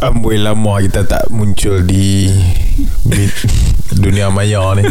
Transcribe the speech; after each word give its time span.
Amboi 0.00 0.40
lama 0.40 0.80
kita 0.80 1.04
tak 1.04 1.28
muncul 1.28 1.84
di, 1.84 2.24
dunia 4.02 4.32
maya 4.32 4.72
ni. 4.72 4.88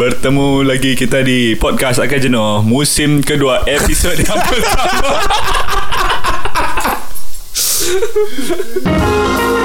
Bertemu 0.00 0.64
lagi 0.64 0.96
kita 0.96 1.20
di 1.20 1.52
podcast 1.60 2.00
Akan 2.00 2.16
Jenuh 2.24 2.64
Musim 2.64 3.20
kedua 3.20 3.68
Episod 3.68 4.16
yang 4.16 4.40
pertama 4.48 5.20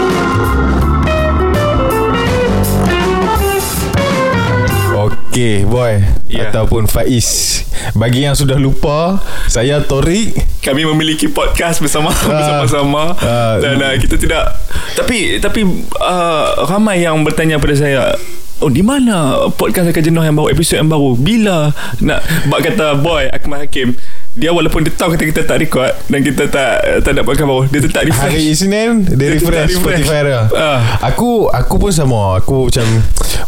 Okey, 5.39 5.63
boy 5.63 6.03
Ya. 6.27 6.51
ataupun 6.51 6.83
Faiz. 6.83 7.63
Bagi 7.95 8.27
yang 8.27 8.35
sudah 8.35 8.59
lupa, 8.59 9.23
saya 9.47 9.79
Torik. 9.79 10.35
Kami 10.59 10.83
memiliki 10.83 11.31
podcast 11.31 11.79
bersama 11.79 12.11
Bersama-sama 12.11 13.15
Ah. 13.15 13.55
Dan 13.55 13.79
uh, 13.79 13.95
kita 13.95 14.19
tidak 14.19 14.51
Tapi 14.91 15.39
Tapi 15.39 15.63
uh, 15.95 16.67
Ramai 16.67 17.07
yang 17.07 17.23
bertanya 17.23 17.55
pada 17.55 17.71
saya 17.71 18.19
Oh 18.59 18.67
di 18.67 18.83
mana 18.83 19.47
podcast 19.50 19.87
Akan 19.87 20.04
Jenuh 20.04 20.19
yang 20.19 20.36
baru 20.36 20.51
Episod 20.51 20.75
yang 20.75 20.91
baru 20.91 21.15
Bila 21.15 21.71
Nak 22.03 22.19
Bak 22.51 22.59
kata 22.61 23.00
Boy 23.00 23.31
Akmal 23.31 23.64
Hakim 23.64 23.95
Dia 24.38 24.54
walaupun 24.54 24.86
dia 24.86 24.93
tahu 24.93 25.18
kata 25.18 25.25
kita 25.25 25.42
tak 25.42 25.57
record 25.57 25.89
Dan 26.06 26.21
kita 26.21 26.46
tak 26.54 27.01
Tak 27.01 27.18
podcast 27.25 27.50
baru 27.50 27.65
Dia 27.65 27.82
tetap 27.82 28.06
refresh 28.06 28.29
Hari 28.29 28.43
Isnin 28.46 28.92
dia 29.10 29.18
Dia 29.18 29.28
refresh 29.33 29.50
tak 29.50 29.65
refresh. 29.74 30.06
Spotify 30.06 30.20
dia. 30.21 30.42
Ah. 30.54 30.79
Aku 31.10 31.50
aku 31.50 31.75
pun 31.82 31.89
sama. 31.89 32.38
Aku 32.38 32.70
macam 32.70 32.86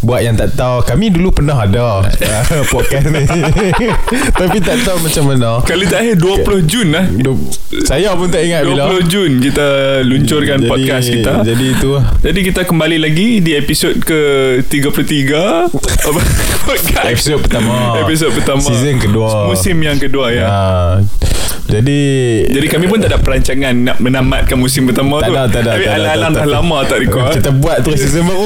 buat 0.02 0.26
yang 0.26 0.34
tak 0.34 0.58
tahu. 0.58 0.82
Kami 0.82 1.14
dulu 1.14 1.30
pernah 1.30 1.62
ada 1.62 2.02
ah, 2.02 2.64
podcast 2.74 3.06
ni. 3.14 3.22
Tapi 4.42 4.58
tak 4.58 4.82
tahu 4.82 4.98
macam 5.06 5.24
mana. 5.30 5.50
Kali 5.62 5.86
terakhir 5.86 6.18
20 6.18 6.66
Jun 6.66 6.88
lah 6.90 7.06
Saya 7.86 8.18
pun 8.18 8.28
tak 8.34 8.42
ingat 8.50 8.66
20 8.66 8.74
bila. 8.74 8.86
Jun 9.06 9.32
kita 9.38 9.66
luncurkan 10.02 10.58
podcast 10.66 11.06
kita. 11.14 11.34
Jadi 11.46 11.66
itu 11.78 11.92
Jadi 12.26 12.40
kita 12.42 12.62
kembali 12.66 12.98
lagi 12.98 13.28
di 13.46 13.54
episod 13.54 13.94
ke 14.02 14.20
33 14.66 15.70
Apa? 16.10 16.22
podcast. 16.66 17.06
episod 17.10 17.38
pertama. 17.42 18.02
Episod 18.02 18.30
pertama. 18.34 18.62
Season 18.64 18.98
kedua. 18.98 19.50
Musim 19.50 19.78
yang 19.82 19.98
kedua 20.02 20.34
ya. 20.34 20.46
Ah, 20.72 20.96
jadi 21.68 22.02
Jadi 22.48 22.68
kami 22.68 22.86
pun 22.86 22.98
tak 22.98 23.10
ada 23.10 23.20
perancangan 23.20 23.72
nak 23.72 23.98
menamatkan 23.98 24.56
musim 24.56 24.84
pertama 24.84 25.20
Tak 25.20 25.28
tu. 25.28 25.34
ada, 25.34 25.44
tak 25.48 25.62
ada, 25.62 25.72
Tapi 25.72 25.84
tak 25.84 25.90
ada, 25.90 25.98
alang-alang 25.98 26.32
tak 26.34 26.42
dah 26.42 26.52
lama 26.54 26.78
tak 26.84 26.98
record. 27.00 27.32
kita 27.34 27.52
buat 27.54 27.78
terus 27.82 28.00
season 28.02 28.24
baru. 28.26 28.46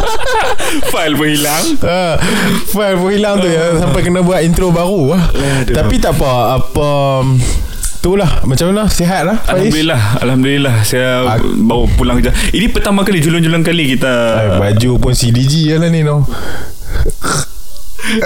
File 0.92 1.14
pun 1.14 1.28
hilang. 1.28 1.64
Ah, 1.82 2.14
file 2.66 2.96
pun 2.96 3.10
hilang 3.10 3.34
tu 3.38 3.48
ya 3.48 3.64
sampai 3.76 4.00
kena 4.00 4.20
buat 4.20 4.40
intro 4.40 4.68
baru. 4.70 5.16
Aduh. 5.16 5.74
Tapi 5.74 5.94
tak 5.96 6.12
apa 6.14 6.30
apa 6.56 6.88
tu 8.00 8.16
lah 8.16 8.40
macam 8.42 8.72
mana 8.72 8.88
sihat 8.88 9.28
lah 9.28 9.36
Faiz? 9.36 9.60
Alhamdulillah 9.60 10.02
Alhamdulillah 10.18 10.74
Saya 10.80 11.36
Aku- 11.36 11.52
baru 11.60 11.84
pulang 11.92 12.16
kerja 12.16 12.32
Ini 12.48 12.72
pertama 12.72 13.04
kali 13.04 13.20
Julung-julung 13.20 13.60
kali 13.60 13.92
kita 13.92 14.08
Ay, 14.34 14.48
baju 14.56 14.90
pun 14.98 15.12
CDG 15.12 15.76
lah 15.76 15.92
ni 15.92 16.00
no. 16.00 16.24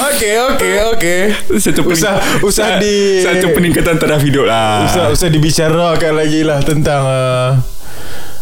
Okey 0.00 0.34
okey 0.46 0.74
okey. 0.94 1.20
Satu 1.58 1.82
pening- 1.82 1.98
Usah- 1.98 2.20
usah 2.40 2.68
di- 2.78 3.20
Satu 3.20 3.50
peningkatan 3.50 3.96
taraf 3.96 4.20
hidup 4.20 4.44
lah 4.44 4.86
Usah 4.86 5.10
usah 5.10 5.28
dibicarakan 5.28 6.12
lagi 6.14 6.40
lah 6.42 6.60
tentang 6.60 7.02
uh, 7.02 7.50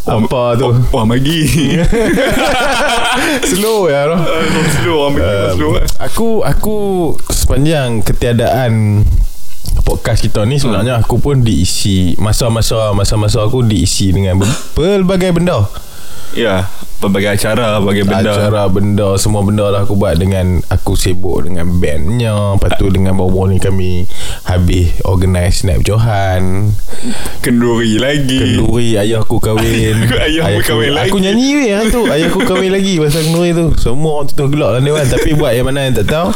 apa 0.04 0.42
tu. 0.56 0.68
Wah 0.88 1.04
magi 1.04 1.44
Slow 3.50 3.86
ya 3.86 4.06
noh. 4.06 4.20
Slow 4.74 4.96
orang 5.00 5.12
magi 5.14 5.26
Um, 5.28 5.52
slow 5.54 5.72
aku 5.98 6.28
aku 6.42 6.76
sepanjang 7.28 8.00
ketiadaan 8.02 9.02
podcast 9.82 10.20
kita 10.20 10.44
ni 10.44 10.60
sebenarnya 10.60 11.00
aku 11.00 11.16
pun 11.16 11.40
diisi 11.40 12.12
masa-masa 12.20 12.92
masa-masa 12.92 13.44
aku 13.44 13.64
diisi 13.64 14.12
dengan 14.12 14.40
pelbagai 14.76 15.32
benda. 15.32 15.64
Ya 16.36 16.68
Berbagai 16.98 17.38
acara 17.38 17.78
Berbagai 17.78 18.10
benda. 18.10 18.34
Acara 18.34 18.62
benda 18.66 19.08
Semua 19.16 19.46
benda 19.46 19.70
lah 19.70 19.86
aku 19.86 19.94
buat 19.94 20.18
Dengan 20.18 20.58
Aku 20.66 20.98
sibuk 20.98 21.46
dengan 21.46 21.78
bandnya. 21.78 22.58
Lepas 22.58 22.74
tu 22.74 22.90
dengan 22.90 23.14
baru 23.14 23.46
ni 23.48 23.62
kami 23.62 24.04
Habis 24.50 24.98
Organize 25.06 25.62
Snap 25.62 25.86
Johan. 25.86 26.74
Kenduri 27.38 28.02
lagi. 28.02 28.58
Kenduri 28.58 28.98
ayah 28.98 29.22
aku 29.22 29.38
kahwin. 29.38 30.10
Ayah 30.26 30.50
aku 30.50 30.60
kahwin 30.66 30.90
lagi. 30.90 31.08
Aku 31.08 31.16
nyanyi 31.22 31.46
weh 31.54 31.70
hari 31.70 31.88
tu. 31.94 32.02
Ayah 32.10 32.26
aku 32.26 32.40
kahwin 32.42 32.74
lagi 32.74 32.98
Pasal 32.98 33.22
kenduri 33.30 33.50
tu. 33.54 33.66
Semua 33.78 34.10
orang 34.18 34.34
tu 34.34 34.44
gelak 34.50 34.70
lah 34.74 34.80
Dewan 34.82 35.06
Tapi 35.06 35.38
buat 35.38 35.54
yang 35.54 35.70
mana 35.70 35.86
yang 35.86 35.94
tak 35.94 36.10
tahu. 36.10 36.28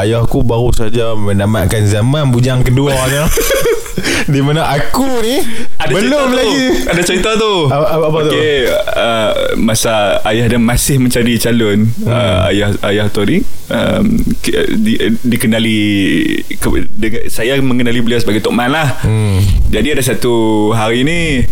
Ayah 0.00 0.24
aku 0.24 0.40
baru 0.40 0.72
saja 0.72 1.12
Menamatkan 1.12 1.84
zaman 1.84 2.32
Bujang 2.32 2.64
keduanya 2.64 3.28
Di 4.34 4.40
mana 4.40 4.66
aku 4.68 5.06
ni 5.22 5.40
Ada 5.80 5.90
cerita 5.90 6.00
Belum 6.02 6.26
tu. 6.26 6.36
lagi 6.36 6.64
Ada 6.86 7.02
cerita 7.02 7.30
tu 7.34 7.54
Apa, 7.66 7.86
apa, 7.96 8.04
apa 8.06 8.18
tu 8.26 8.32
Okey, 8.36 8.58
uh, 8.70 9.30
masa 9.60 10.20
ayah 10.24 10.46
dia 10.46 10.60
masih 10.60 10.96
mencari 11.00 11.34
calon 11.36 11.88
hmm. 11.90 12.06
uh, 12.06 12.50
ayah 12.50 12.68
ayah 12.86 13.06
Tori 13.10 13.42
um, 13.70 14.04
ki- 14.40 14.70
di, 14.78 14.92
dikenali 15.24 15.80
ke, 16.58 16.66
dengan, 16.90 17.22
saya 17.30 17.58
mengenali 17.62 18.00
beliau 18.02 18.20
sebagai 18.20 18.42
Tok 18.42 18.54
Man 18.54 18.70
lah. 18.70 19.00
Hmm. 19.02 19.40
Jadi 19.70 19.94
ada 19.94 20.02
satu 20.02 20.70
hari 20.74 21.06
ni 21.06 21.46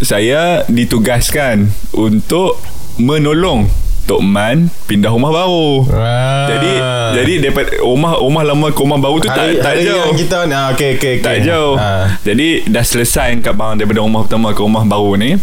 saya 0.00 0.64
ditugaskan 0.68 1.68
untuk 1.92 2.60
menolong 2.96 3.68
Tok 4.02 4.18
Man 4.20 4.66
pindah 4.84 5.08
rumah 5.08 5.30
baru. 5.30 5.86
Ah. 5.88 6.44
Jadi 6.44 6.70
jadi 7.12 7.32
daripada 7.40 7.70
rumah 7.78 8.16
rumah 8.16 8.42
lama 8.42 8.68
ke 8.68 8.78
rumah 8.78 8.98
baru 8.98 9.16
tu 9.16 9.28
hari, 9.28 9.56
tak 9.56 9.62
tak 9.62 9.72
hari 9.72 9.86
jauh. 9.86 10.12
kita 10.12 10.38
ah, 10.44 10.66
okay, 10.68 10.90
okay, 10.96 11.12
okay. 11.16 11.22
Tak 11.22 11.36
jauh 11.42 11.74
Ah. 11.74 12.18
Jadi 12.20 12.48
dah 12.66 12.82
selesai 12.82 13.38
kat 13.38 13.52
bang 13.52 13.76
Daripada 13.76 14.00
rumah 14.00 14.22
pertama 14.22 14.50
ke 14.50 14.58
rumah 14.58 14.82
baru 14.82 15.14
ni 15.14 15.38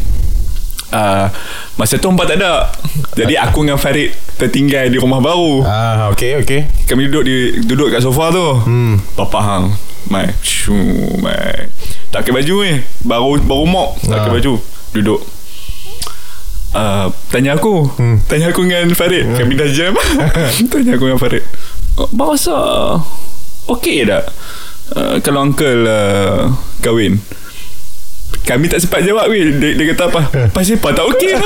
uh, 0.91 1.25
Masa 1.75 1.95
tu 1.95 2.09
empat 2.09 2.25
tak 2.27 2.37
ada 2.37 2.67
Jadi 3.15 3.33
aku 3.35 3.63
dengan 3.63 3.77
Farid 3.77 4.11
Tertinggal 4.35 4.87
di 4.87 4.97
rumah 4.97 5.19
baru 5.19 5.63
Ah, 5.63 6.09
okay, 6.09 6.35
okay. 6.35 6.67
Kami 6.83 7.07
duduk 7.07 7.23
di 7.23 7.37
Duduk 7.63 7.89
kat 7.89 8.01
sofa 8.01 8.27
tu 8.29 8.43
Hmm. 8.65 8.99
Papa 9.13 9.39
hang 9.39 9.65
Mai 10.05 10.35
Shoo 10.39 10.75
Mai 11.17 11.71
Tak 12.09 12.23
pakai 12.23 12.33
baju 12.35 12.55
ni 12.61 12.73
Baru 13.01 13.29
baru 13.39 13.63
mop 13.63 13.89
Tak 13.99 14.19
pakai 14.19 14.31
Ah. 14.31 14.35
baju 14.35 14.53
Duduk 14.91 15.19
Uh, 16.69 17.09
tanya 17.33 17.57
aku. 17.57 17.89
Hmm. 17.97 18.21
Tanya 18.29 18.53
aku 18.53 18.61
dengan 18.65 18.93
Farid. 18.93 19.25
Kami 19.33 19.57
dah 19.57 19.69
jam. 19.69 19.93
Tanya 20.71 20.91
aku 20.95 21.09
dengan 21.09 21.21
Farid. 21.21 21.43
Oh, 21.97 22.07
Bang 22.13 22.37
rasa 22.37 22.55
Okey 23.69 24.05
tak? 24.05 24.29
Uh, 24.93 25.17
Kalau 25.21 25.45
uncle 25.45 25.85
uh, 25.85 26.49
Kahwin. 26.81 27.17
Kami 28.45 28.65
tak 28.69 28.81
sempat 28.81 29.01
jawab 29.05 29.29
weh. 29.29 29.49
Dia, 29.57 29.77
dia 29.77 29.85
kata 29.93 30.09
apa? 30.09 30.21
Pasal 30.53 30.77
apa? 30.77 30.89
Tak 30.93 31.05
okey 31.13 31.33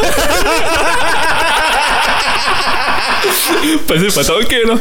Pasal 3.87 4.11
apa 4.11 4.21
tak 4.23 4.35
okey 4.43 4.61
lah 4.67 4.79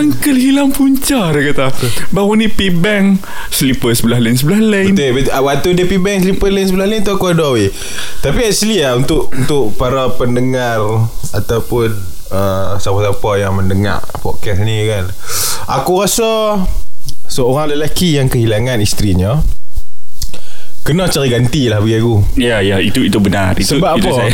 Uncle 0.00 0.38
hilang 0.38 0.72
punca 0.72 1.32
Dia 1.32 1.52
kata 1.52 1.66
Baru 2.10 2.32
ni 2.34 2.48
pi 2.48 2.72
bank 2.72 3.20
Slipper 3.52 3.92
sebelah 3.92 4.20
lain 4.20 4.36
Sebelah 4.36 4.62
lain 4.62 4.96
Betul, 4.96 5.10
betul. 5.20 5.32
Ah, 5.32 5.42
Waktu 5.42 5.68
dia 5.76 5.84
pergi 5.84 6.00
bank 6.00 6.18
slipper 6.24 6.50
lane 6.50 6.66
sebelah 6.66 6.88
lane 6.88 7.04
tu 7.04 7.12
aku 7.12 7.26
ada 7.30 7.52
weh. 7.52 7.68
Tapi 8.24 8.40
actually 8.48 8.80
lah 8.80 8.96
untuk 8.96 9.28
untuk 9.30 9.76
para 9.76 10.08
pendengar 10.16 10.80
ataupun 11.30 11.92
uh, 12.32 12.74
siapa-siapa 12.80 13.30
yang 13.36 13.52
mendengar 13.54 14.00
podcast 14.24 14.64
ni 14.64 14.88
kan. 14.88 15.04
Aku 15.68 16.00
rasa 16.00 16.62
seorang 17.28 17.76
lelaki 17.76 18.16
yang 18.16 18.26
kehilangan 18.26 18.80
isterinya 18.80 19.38
kena 20.82 21.06
cari 21.06 21.30
ganti 21.30 21.70
lah 21.70 21.78
bagi 21.78 22.00
aku. 22.00 22.14
Ya 22.40 22.58
ya 22.58 22.82
itu 22.82 23.06
itu 23.06 23.18
benar 23.22 23.54
itu, 23.54 23.78
Sebab 23.78 24.02
itu 24.02 24.08
apa? 24.10 24.18
saya 24.18 24.32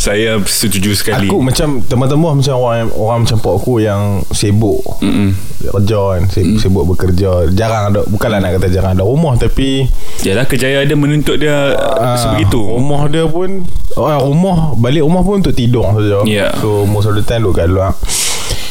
saya 0.00 0.40
setuju 0.40 0.96
sekali. 0.96 1.28
Aku 1.28 1.44
macam 1.44 1.84
teman-teman 1.84 2.40
macam 2.40 2.56
orang 2.56 2.88
orang 2.96 3.18
macam 3.20 3.36
pak 3.36 3.52
aku 3.52 3.84
yang 3.84 4.24
sibuk 4.32 4.80
Mm-mm. 5.04 5.36
kerja 5.60 6.16
kan 6.16 6.22
sibuk, 6.26 6.56
sibuk 6.56 6.84
bekerja. 6.88 7.52
Jarang 7.52 7.92
ada 7.92 8.00
bukanlah 8.08 8.40
nak 8.40 8.56
kata 8.56 8.72
jarang 8.72 8.96
ada 8.96 9.04
rumah 9.04 9.36
tapi 9.36 9.84
Yalah 10.24 10.48
kejayaan 10.48 10.88
dia 10.88 10.96
menuntut 10.96 11.36
dia 11.36 11.76
Ah, 11.76 12.16
sebegitu. 12.16 12.64
Rumah 12.64 13.12
dia 13.12 13.28
pun 13.28 13.68
oh, 13.94 14.08
Rumah 14.08 14.80
Balik 14.80 15.04
rumah 15.04 15.20
pun 15.20 15.44
untuk 15.44 15.52
tidur 15.52 15.84
saja. 15.92 16.24
Ya. 16.24 16.48
So 16.56 16.88
most 16.88 17.04
of 17.04 17.12
the 17.12 17.20
time 17.20 17.44
Duduk 17.44 17.60
kat 17.60 17.68
luar. 17.68 17.92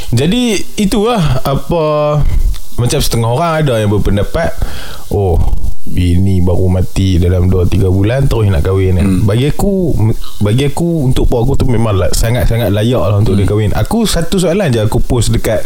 Jadi 0.09 0.57
Itulah 0.75 1.45
Apa 1.45 2.17
Macam 2.75 2.97
setengah 2.97 3.29
orang 3.29 3.51
ada 3.61 3.77
Yang 3.77 4.01
berpendapat 4.01 4.49
Oh 5.13 5.37
Bini 5.89 6.38
baru 6.39 6.68
mati 6.68 7.18
Dalam 7.18 7.45
2-3 7.45 7.65
bulan 7.88 8.21
Terus 8.24 8.47
nak 8.47 8.62
kahwin 8.62 8.94
kan 8.94 9.03
Hmm. 9.03 9.19
Bagi 9.24 9.47
aku 9.47 9.97
Bagi 10.39 10.63
aku 10.65 11.06
Untuk 11.06 11.25
pak 11.25 11.39
aku 11.39 11.53
tu 11.56 11.65
Memang 11.65 11.95
la- 11.95 12.09
sangat-sangat 12.09 12.69
layak 12.69 13.01
lah 13.03 13.18
Untuk 13.18 13.33
dia 13.33 13.44
Hmm. 13.44 13.51
kahwin 13.51 13.71
Aku 13.74 14.03
satu 14.03 14.38
soalan 14.38 14.69
je 14.69 14.80
Aku 14.80 15.00
post 15.00 15.30
dekat 15.30 15.65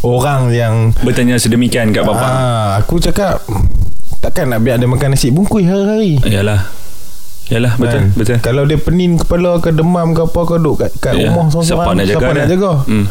Orang 0.00 0.48
yang 0.50 0.92
bertanya 1.00 1.34
sedemikian 1.34 1.90
kat 1.90 2.02
bapa 2.02 2.20
ah, 2.20 2.68
Aku 2.76 2.98
cakap 2.98 3.40
Takkan 4.18 4.48
nak 4.48 4.60
biar 4.60 4.76
dia 4.76 4.84
makan 4.84 5.12
nasi 5.12 5.28
bungkus 5.28 5.62
hari-hari 5.62 6.20
Yalah 6.22 6.68
Yalah 7.46 7.76
betul 7.76 8.00
Kan? 8.02 8.04
betul 8.14 8.36
Kalau 8.40 8.64
dia 8.64 8.76
pening 8.76 9.16
kepala 9.18 9.56
ke 9.58 9.68
demam 9.68 10.12
ke 10.12 10.22
apa 10.22 10.40
ke 10.42 10.54
duduk 10.56 10.76
kat, 10.78 10.90
kat 10.98 11.12
Ya. 11.14 11.28
rumah 11.30 11.48
Siapa 11.54 11.90
nak 11.90 12.04
jaga 12.04 12.12
siapa 12.14 12.24
dia? 12.26 12.36
nak 12.38 12.48
jaga? 12.50 12.72
Hmm. 12.84 13.04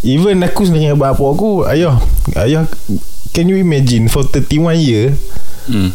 Even 0.00 0.36
aku 0.40 0.62
sebenarnya 0.62 0.94
Bapak 0.94 1.28
aku 1.28 1.62
Ayah 1.64 1.98
Ayah 2.34 2.66
Can 3.28 3.46
you 3.46 3.54
imagine 3.56 4.06
For 4.06 4.22
31 4.24 4.46
year 4.78 5.14
hmm. 5.68 5.90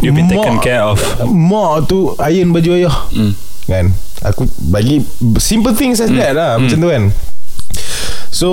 You've 0.00 0.16
been 0.16 0.26
taken 0.26 0.58
care 0.58 0.82
of. 0.82 0.98
Mak 1.28 1.86
tu 1.86 2.16
Iron 2.26 2.50
baju 2.50 2.70
ayah. 2.74 2.96
Hmm. 3.12 3.32
Kan? 3.68 3.92
Aku 4.24 4.48
bagi 4.72 5.04
Simple 5.36 5.76
things 5.76 6.00
as 6.00 6.08
that 6.10 6.32
lah 6.32 6.56
Macam 6.56 6.78
tu 6.80 6.88
kan. 6.88 7.04
So 8.32 8.50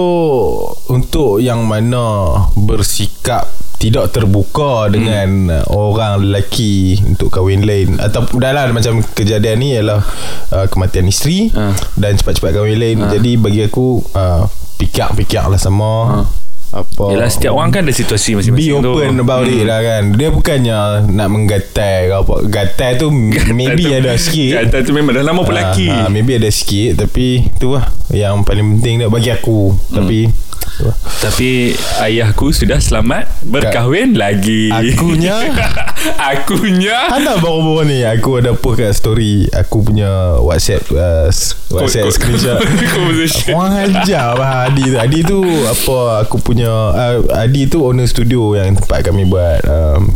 Untuk 0.92 1.39
yang 1.39 1.63
mana 1.63 2.36
Bersikap 2.54 3.48
Tidak 3.80 4.12
terbuka 4.12 4.92
Dengan 4.92 5.50
uh, 5.50 5.66
Orang 5.72 6.27
lelaki 6.27 7.00
Untuk 7.01 7.31
kahwin 7.31 7.63
lain 7.63 7.95
Atau 7.98 8.27
Dah 8.36 8.51
lah 8.51 8.68
macam 8.75 9.00
Kejadian 9.16 9.57
ni 9.57 9.80
ialah 9.80 10.04
uh, 10.51 10.66
Kematian 10.68 11.07
isteri 11.07 11.48
Ah. 11.56 11.72
Dan 11.95 12.19
cepat-cepat 12.19 12.51
kahwin 12.51 12.75
lain. 12.75 13.00
Jadi 13.07 13.39
bagi 13.39 13.63
aku 13.63 14.04
uh, 14.13 14.44
Pikak-pikak 14.75 15.48
lah 15.48 15.57
sama 15.57 16.24
Apa? 16.71 17.12
Yelah 17.12 17.27
setiap 17.27 17.53
orang 17.53 17.69
kan 17.69 17.81
ada 17.83 17.91
situasi 17.91 18.31
Be 18.31 18.38
masing-masing 18.39 18.79
tu. 18.79 18.91
open 18.91 19.13
about 19.17 19.45
it 19.45 19.63
lah 19.63 19.79
kan. 19.79 20.03
Dia 20.12 20.29
bukannya 20.29 20.77
Nak 21.06 21.27
menggatai 21.27 22.07
ke 22.07 22.15
apa. 22.15 22.35
Gatai 22.44 22.91
tu 22.95 23.13
Maybe 23.57 23.83
tu- 23.83 23.94
ada 23.94 24.15
sikit. 24.15 24.51
Kata 24.63 24.77
tu 24.81 24.91
memang 24.91 25.13
dah 25.13 25.23
lama 25.23 25.41
pun 25.41 25.51
lelaki. 25.51 25.88
Ah, 25.88 26.06
ah, 26.06 26.09
Maybe 26.09 26.33
ada 26.33 26.47
sikit 26.47 27.01
Tapi 27.01 27.51
tu 27.56 27.73
lah 27.73 27.85
Yang 28.09 28.41
paling 28.44 28.65
penting 28.75 28.95
dia 29.00 29.07
Bagi 29.07 29.29
aku. 29.29 29.75
Tapi 29.89 30.31
tu 30.71 30.83
lah. 30.83 30.97
Tapi 31.21 31.71
ayahku 32.01 32.51
sudah 32.51 32.77
selamat 32.77 33.27
Berkahwin 33.44 34.13
lagi. 34.13 34.67
Akunya? 34.69 35.39
Akunya? 36.35 37.09
Ada 37.09 37.38
baru-baru 37.38 37.88
ni. 37.88 38.00
Aku 38.03 38.38
ada 38.38 38.53
post 38.53 38.77
kat 38.77 38.91
story. 38.91 39.47
Aku 39.50 39.81
punya 39.81 40.38
WhatsApp 40.38 40.83
uh, 40.91 41.27
WhatsApp 41.71 42.12
screenshot. 42.12 42.59
Conversation. 42.94 43.53
Orang 43.53 43.73
ajar 43.75 44.35
lah 44.35 44.67
Adi 44.67 44.83
tu. 44.85 44.97
Adi 44.97 45.19
tu 45.23 45.39
Apa 45.63 45.95
Aku 46.23 46.38
punya 46.38 46.55
uh, 46.63 47.19
Adi 47.36 47.68
tu 47.68 47.84
owner 47.84 48.07
studio 48.07 48.56
Yang 48.56 48.80
tempat 48.84 49.04
kami 49.04 49.28
buat 49.28 49.60
um, 49.68 50.07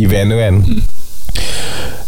Event 0.00 0.26
tu 0.32 0.36
kan 0.40 0.54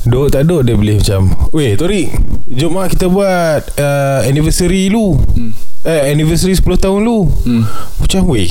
Duk 0.07 0.31
tak 0.31 0.47
duk 0.47 0.63
dia 0.63 0.79
boleh 0.79 1.03
macam 1.03 1.35
Weh 1.51 1.75
Torik 1.75 2.09
Jom 2.47 2.79
lah 2.79 2.87
kita 2.87 3.11
buat 3.11 3.75
uh, 3.77 4.25
Anniversary 4.25 4.89
lu 4.89 5.19
hmm. 5.19 5.53
Eh 5.87 6.11
anniversary 6.11 6.55
10 6.55 6.67
tahun 6.83 7.01
lu 7.07 7.31
Hmm. 7.47 7.63
Macam 8.03 8.27
weh 8.27 8.51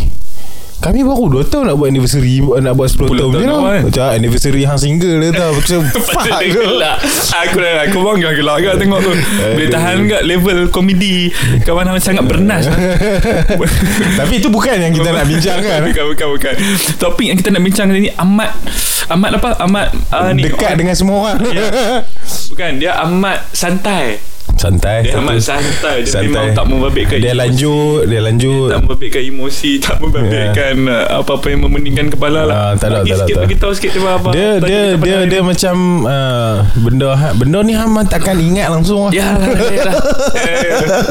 kami 0.75 1.01
baru 1.01 1.42
2 1.42 1.50
tahun 1.50 1.63
nak 1.72 1.75
buat 1.80 1.88
anniversary 1.88 2.44
Nak 2.44 2.74
buat 2.75 2.89
10, 2.92 3.07
10 3.07 3.16
tahun 3.16 3.31
tahun 3.31 3.31
je 3.31 3.48
lah. 3.48 3.57
awal. 3.57 3.80
Macam 3.88 4.06
anniversary 4.12 4.62
hang 4.68 4.80
single 4.80 5.16
dia 5.24 5.31
tau. 5.31 5.51
Macam 5.56 5.80
fuck 6.12 6.25
gelak. 6.44 6.98
Aku 7.48 7.57
dah 7.57 7.72
Aku 7.88 7.98
bangga 8.04 8.30
gelak 8.36 8.56
agak 8.62 8.74
tengok 8.83 9.00
tu. 9.01 9.12
Boleh 9.56 9.69
tahan 9.72 9.95
kat 10.06 10.22
level 10.27 10.60
komedi? 10.69 11.31
Kawan 11.63 11.86
hang 11.89 12.00
sangat 12.04 12.24
bernas. 12.27 12.68
Tapi 14.19 14.33
itu 14.38 14.48
bukan 14.51 14.75
yang 14.77 14.94
kita 14.94 15.10
nak 15.16 15.25
bincang 15.25 15.60
kan? 15.63 15.81
Bukan 15.89 16.06
bukan 16.12 16.27
bukan. 16.38 16.54
Topik 17.00 17.25
yang 17.31 17.38
kita 17.39 17.50
nak 17.56 17.63
bincang 17.63 17.88
ni 17.94 18.12
Amat 18.19 18.51
Amat 19.10 19.38
apa? 19.38 19.50
Amat 19.63 19.88
uh, 20.12 20.33
ni, 20.33 20.50
Dekat 20.50 20.75
dengan 20.75 20.98
semua 20.98 21.30
orang. 21.30 21.38
Ya. 21.54 21.66
Bukan 22.51 22.71
Dia 22.81 23.00
amat 23.06 23.48
santai 23.54 24.34
Santai. 24.56 25.03
Dia 25.03 25.19
amat 25.19 25.38
santai. 25.38 25.97
Dia 26.01 26.09
Santai. 26.09 26.30
memang 26.30 26.47
tak 26.53 26.65
membabitkan 26.65 27.18
Dia 27.18 27.33
emosi. 27.33 27.42
lanjut 27.42 28.00
Dia 28.07 28.19
lanjut. 28.24 28.69
Tak 28.69 28.80
membabitkan 28.81 29.21
emosi 29.25 29.71
Tak 29.77 29.95
membabitkan 30.00 30.75
uh, 30.86 31.06
Apa-apa 31.19 31.45
yang 31.47 31.62
memeningkan 31.63 32.06
kepala 32.07 32.39
lah. 32.45 32.56
Ah, 32.56 32.71
tak 32.74 32.88
ada, 32.89 33.00
Bagi 33.01 33.12
tak 33.12 33.18
ada, 33.18 33.21
sikit 33.21 33.36
tak 33.36 33.36
ada. 33.36 33.45
Bagi 33.45 33.57
tahu 33.57 33.71
sikit 33.75 33.92
dia 33.92 34.03
dia 34.31 34.50
dia 34.62 34.81
dia 34.95 35.18
dia. 35.27 35.42
macam 35.42 35.75
uh, 36.03 36.53
benda 36.80 37.09
ha- 37.12 37.36
benda 37.36 37.59
ni 37.62 37.74
hang 37.74 37.92
takkan 38.06 38.38
ingat 38.38 38.68
langsung 38.69 39.09
lah. 39.09 39.12
Ya 39.12 39.33
lah 39.33 39.50
ya 39.50 39.81
lah 39.83 39.95
Eh, 40.36 40.59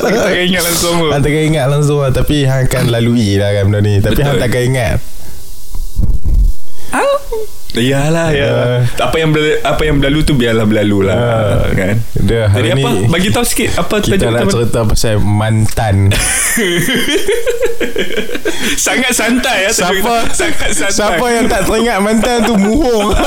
Kita 0.00 0.18
tak 0.24 0.34
ingat 0.40 0.62
langsung. 0.64 0.94
Hang 1.04 1.22
takkan 1.22 1.42
ingat 1.44 1.66
langsung 1.68 1.98
lah. 2.00 2.10
Tapi 2.10 2.36
hang 2.44 2.62
akan 2.64 2.84
lalui 2.88 3.36
lah 3.36 3.50
kan 3.52 3.62
benda 3.68 3.80
ni. 3.80 3.94
Tapi 3.98 4.20
hang 4.20 4.38
takkan 4.38 4.62
ingat 4.64 4.92
Yalah 7.74 8.30
ya. 8.30 8.46
Ah. 8.46 8.78
Apa 9.02 9.18
yang 9.18 9.34
berlalu, 9.34 9.58
apa 9.60 9.82
yang 9.82 9.96
berlalu 9.98 10.18
tu 10.22 10.32
biarlah 10.32 10.62
berlalu 10.62 10.98
lah 11.04 11.16
Ah. 11.16 11.66
kan. 11.68 11.98
Dia 12.14 12.46
Jadi 12.48 12.70
apa? 12.70 12.78
ni 12.78 13.10
Bagi 13.10 13.28
tahu 13.28 13.42
sikit 13.42 13.74
apa 13.76 13.98
Kita 13.98 14.30
nak 14.30 14.46
cerita 14.46 14.80
pasal 14.84 15.18
mantan 15.18 16.14
sangat 18.76 19.10
santai 19.10 19.66
ya 19.66 19.70
Siapa 19.70 19.92
kita. 19.92 20.14
sangat 20.32 20.70
santai. 20.72 20.94
Siapa 20.94 21.24
yang 21.28 21.44
tak 21.46 21.60
teringat 21.64 21.98
mantan 21.98 22.36
tu 22.42 22.54
muhung 22.56 23.10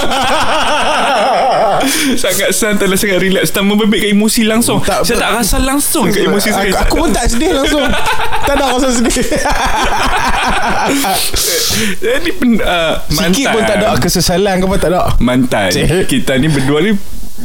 sangat 2.17 2.49
santai 2.51 2.85
lah 2.85 2.95
sangat 2.95 3.19
relax 3.19 3.49
tak 3.49 3.61
membebitkan 3.61 4.09
emosi 4.11 4.41
langsung. 4.43 4.79
Tak- 4.81 5.03
saya 5.03 5.19
tak 5.19 5.31
rasa 5.35 5.57
langsung 5.59 6.07
ke 6.07 6.23
emosi 6.23 6.49
saya. 6.49 6.71
aku, 6.73 6.79
aku 6.79 6.95
pun 6.97 7.09
tak 7.11 7.27
sedih 7.27 7.51
langsung 7.53 7.83
Tak 8.47 8.53
ada 8.55 8.65
rasa 8.71 8.89
sedih 8.93 9.27
Jadi 12.01 12.29
pen, 12.37 12.57
uh, 12.59 13.01
mantan. 13.13 13.33
Sikit 13.33 13.45
pun 13.53 13.61
tak 13.63 13.75
ada 13.81 13.87
kesesalan 13.97 14.53
ke 14.59 14.65
apa 14.65 14.75
tak 14.81 14.89
ada 14.93 14.99
mantan. 15.21 15.69
Cik. 15.69 16.09
Kita 16.09 16.35
ni 16.41 16.47
berdua 16.49 16.79
ni 16.81 16.91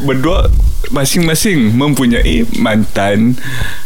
berdua 0.08 0.48
masing-masing 0.90 1.76
mempunyai 1.76 2.48
mantan 2.58 3.36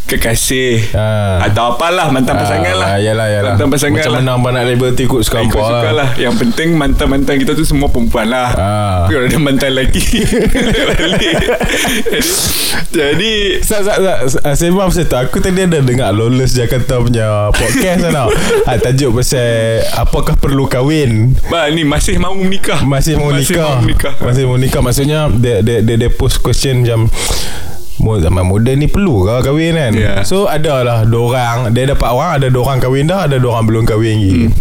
kekasih. 0.06 0.94
Ah. 0.94 1.42
atau 1.42 1.74
apalah 1.74 2.08
mantan 2.08 2.38
pasangan 2.38 2.74
lah. 2.74 2.88
Ah, 2.88 2.98
Yalah 2.98 3.26
yalah. 3.28 3.52
Mantan 3.54 3.68
pasangan 3.68 3.98
Macam 3.98 4.12
lah. 4.12 4.20
mana 4.22 4.30
abang 4.34 4.52
nak 4.54 4.64
label 4.64 4.90
tu 4.94 5.02
ikut 5.02 5.20
suka 5.20 5.42
Ikut 5.42 5.52
hampa 5.52 5.66
suka 5.66 5.74
lah 5.82 5.92
lah. 5.92 6.08
Yang 6.14 6.34
penting 6.38 6.68
mantan-mantan 6.74 7.34
kita 7.36 7.52
tu 7.52 7.62
semua 7.62 7.90
perempuan 7.90 8.30
lah. 8.30 8.48
Ah. 8.54 8.98
Kalau 9.06 9.26
ada 9.26 9.38
mantan 9.38 9.70
Balik. 9.76 9.98
Jadi 10.96 11.28
Jadi 12.92 13.32
Sat, 13.60 13.82
sat, 13.82 13.98
sat, 14.28 14.42
saya 14.54 14.70
maaf 14.70 14.90
saya 14.90 15.06
tu 15.06 15.16
Aku 15.16 15.38
tadi 15.38 15.58
ada 15.58 15.80
dengar 15.80 16.12
Lawless 16.12 16.54
Jakarta 16.54 16.98
punya 16.98 17.50
podcast 17.50 17.98
kan 18.00 18.12
tau. 18.12 18.28
Ha, 18.66 18.78
Tajuk 18.78 19.16
pasal 19.16 19.82
Apakah 19.96 20.34
perlu 20.34 20.66
kahwin? 20.66 21.34
Bah 21.46 21.66
ni 21.68 21.82
masih 21.82 22.16
mahu 22.16 22.40
menikah 22.40 22.82
Masih 22.82 23.14
mau 23.14 23.30
Masih 23.30 23.58
nikah. 23.84 24.14
Masih 24.22 24.44
mau 24.44 24.56
nikah. 24.56 24.80
Maksudnya 24.80 25.26
Dia, 25.32 25.60
dia, 25.60 25.82
dia, 25.82 25.96
dia 25.96 26.10
post 26.10 26.38
question 26.38 26.82
macam 26.82 27.10
Zaman 28.00 28.44
muda 28.44 28.72
ni 28.76 28.86
perlu 28.86 29.24
ke 29.24 29.40
kahwin 29.42 29.74
kan? 29.74 29.92
Ya. 29.96 30.20
So 30.22 30.46
ada 30.46 30.84
lah 30.84 30.98
Dua 31.08 31.32
orang. 31.32 31.72
Dia 31.72 31.90
dapat 31.90 32.08
orang 32.12 32.30
Ada 32.36 32.46
dua 32.52 32.62
orang 32.68 32.80
kahwin 32.80 33.04
dah 33.08 33.24
Ada 33.24 33.36
dua 33.40 33.56
orang 33.56 33.66
belum 33.66 33.84
kahwin 33.88 34.16
lagi. 34.20 34.32
Hmm. 34.46 34.52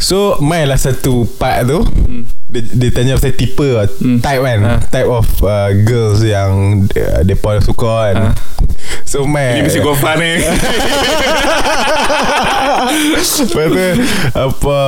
So 0.00 0.40
Main 0.40 0.70
lah 0.70 0.80
satu 0.80 1.28
part 1.36 1.68
tu. 1.68 1.84
Dia, 2.50 2.62
dia 2.66 2.90
tanya 2.90 3.14
pasal 3.14 3.30
tipe 3.36 3.62
lah, 3.62 3.86
Hmm. 4.00 4.18
Type 4.18 4.42
kan? 4.42 4.58
Ha. 4.64 4.74
Type 4.90 5.06
of 5.06 5.28
uh, 5.44 5.70
girls 5.86 6.24
Yang 6.24 6.86
uh, 6.98 7.22
Mereka 7.22 7.62
suka 7.62 8.10
kan? 8.10 8.16
Ha. 8.16 8.28
So 9.06 9.26
main 9.28 9.60
Ini 9.60 9.66
mesti 9.66 9.80
gofar 9.82 10.16
ni. 10.18 10.40
Lepas 12.90 13.42
tu 13.46 13.86
Apa 14.34 14.78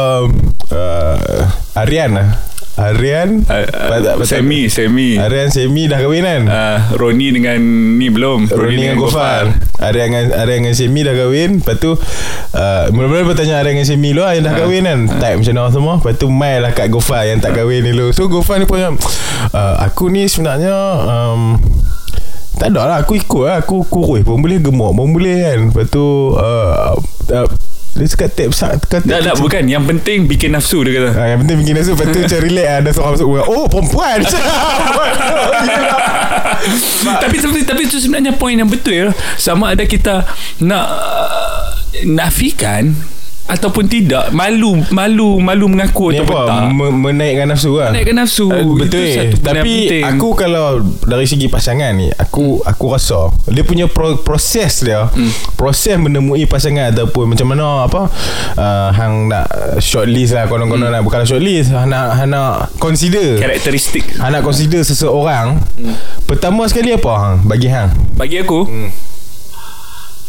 uh, 0.73 1.79
Aryan 1.79 2.11
lah 2.17 2.52
Aryan 2.73 3.45
uh, 3.53 3.69
uh, 3.69 4.25
Semi 4.25 4.73
Semi 4.73 5.21
Aryan 5.21 5.53
Semi 5.53 5.93
dah 5.93 6.01
kahwin 6.01 6.25
kan? 6.25 6.43
Uh, 6.49 6.79
Roni 6.97 7.29
dengan 7.29 7.61
Ni 8.01 8.09
belum. 8.09 8.49
Roni 8.49 8.81
dengan 8.81 8.97
Gofar. 8.97 9.53
Aryan 9.77 10.07
dengan, 10.09 10.27
Aryan 10.41 10.59
dengan 10.65 10.77
Semi 10.77 11.01
dah 11.05 11.13
kahwin. 11.13 11.61
Lepas 11.61 11.77
tu 11.77 11.93
uh, 11.93 12.85
Mula-mula 12.97 13.29
bertanya 13.29 13.61
Aryan 13.61 13.77
dengan 13.77 13.89
Semi 13.93 14.11
lah 14.17 14.33
Yang 14.33 14.45
dah 14.49 14.55
kahwin 14.57 14.83
kan? 14.89 15.01
Type 15.21 15.37
macam 15.45 15.55
mana 15.61 15.69
semua. 15.69 15.95
Lepas 16.01 16.15
tu 16.17 16.27
main 16.33 16.59
lah 16.65 16.73
kat 16.73 16.89
Gofar 16.89 17.29
Yang 17.29 17.39
tak 17.45 17.53
kahwin 17.61 17.85
ni 17.85 17.93
So 18.17 18.25
Gofar 18.33 18.57
ni 18.57 18.65
pun 18.65 18.81
macam 18.81 18.97
uh, 19.53 19.75
Aku 19.85 20.09
ni 20.09 20.25
sebenarnya 20.25 20.73
um, 21.05 21.61
tak 22.53 22.79
ada 22.79 22.83
lah. 22.87 22.97
Aku 23.03 23.19
ikut 23.19 23.43
lah. 23.43 23.59
Aku 23.59 23.83
kurus 23.91 24.23
pun 24.23 24.39
boleh 24.39 24.63
gemuk 24.63 24.95
pun 24.95 25.11
boleh 25.11 25.51
kan? 25.51 25.59
Lepas 25.67 25.87
tu 25.91 26.31
uh, 26.39 26.95
uh, 27.35 27.49
Dia 27.93 28.07
cakap 28.09 28.31
tap 28.33 28.51
Kata 28.89 29.05
Tak 29.05 29.21
tak 29.21 29.37
bukan. 29.37 29.63
Yang 29.69 29.85
penting 29.93 30.19
bikin 30.25 30.57
nafsu 30.57 30.81
dia 30.81 30.97
kata. 30.97 31.11
Ha, 31.13 31.23
yang 31.37 31.39
penting 31.45 31.57
bikin 31.61 31.75
nafsu. 31.77 31.93
Lepas 31.93 32.09
tu 32.09 32.19
macam 32.25 32.41
relax 32.41 32.65
lah. 32.65 32.77
Ada 32.81 32.91
seorang 32.97 33.13
masuk 33.13 33.29
Oh 33.49 33.65
perempuan. 33.69 34.19
Tapi 37.03 37.37
tapi 37.43 37.59
tapi 37.67 37.83
itu 37.91 37.99
sebenarnya 37.99 38.39
poin 38.39 38.55
yang 38.55 38.71
betul 38.71 39.11
sama 39.35 39.75
ada 39.75 39.83
kita 39.83 40.23
nak 40.63 40.87
uh, 40.87 41.69
nafikan 42.07 42.95
ataupun 43.51 43.85
tidak 43.91 44.31
malu 44.31 44.79
malu 44.95 45.43
malu 45.43 45.67
mengaku 45.67 46.15
Ni 46.15 46.23
ataupun 46.23 46.37
apa 46.37 46.49
tak 46.49 46.63
me- 46.71 46.95
Menaikkan 47.13 47.51
nafsu 47.51 47.77
lah 47.77 47.91
naikkan 47.91 48.17
nafsu 48.17 48.45
Uh, 48.53 48.75
betul 48.77 49.01
eh. 49.01 49.33
Tapi 49.39 49.89
penting. 49.89 50.05
aku 50.05 50.29
kalau 50.37 50.83
dari 51.07 51.25
segi 51.25 51.47
pasangan 51.49 51.95
ni 51.95 52.11
aku 52.15 52.61
aku 52.65 52.85
rasa 52.93 53.33
dia 53.49 53.65
punya 53.65 53.89
pro, 53.89 54.19
proses 54.21 54.85
dia 54.85 55.09
hmm. 55.09 55.57
proses 55.57 55.97
menemui 55.97 56.45
pasangan 56.45 56.93
ataupun 56.93 57.33
macam 57.33 57.47
mana 57.49 57.87
apa 57.87 58.11
uh, 58.59 58.89
hang 58.93 59.31
nak 59.31 59.47
shortlist 59.79 60.37
lah 60.37 60.51
konon-konon 60.51 60.91
hmm. 60.91 60.95
lah 60.95 61.01
bukan 61.01 61.25
shortlist 61.25 61.73
hang 61.73 61.89
nak 61.91 62.19
hang 62.19 62.31
nak 62.35 62.71
consider 62.77 63.41
karakteristik 63.41 64.05
hang 64.19 64.33
nak 64.37 64.43
consider 64.45 64.85
seseorang 64.85 65.63
hmm. 65.79 65.95
pertama 66.29 66.67
sekali 66.69 66.93
apa 66.93 67.13
hang 67.17 67.37
bagi 67.47 67.69
hang 67.73 67.89
bagi 68.19 68.43
aku 68.43 68.69
hmm. 68.69 69.12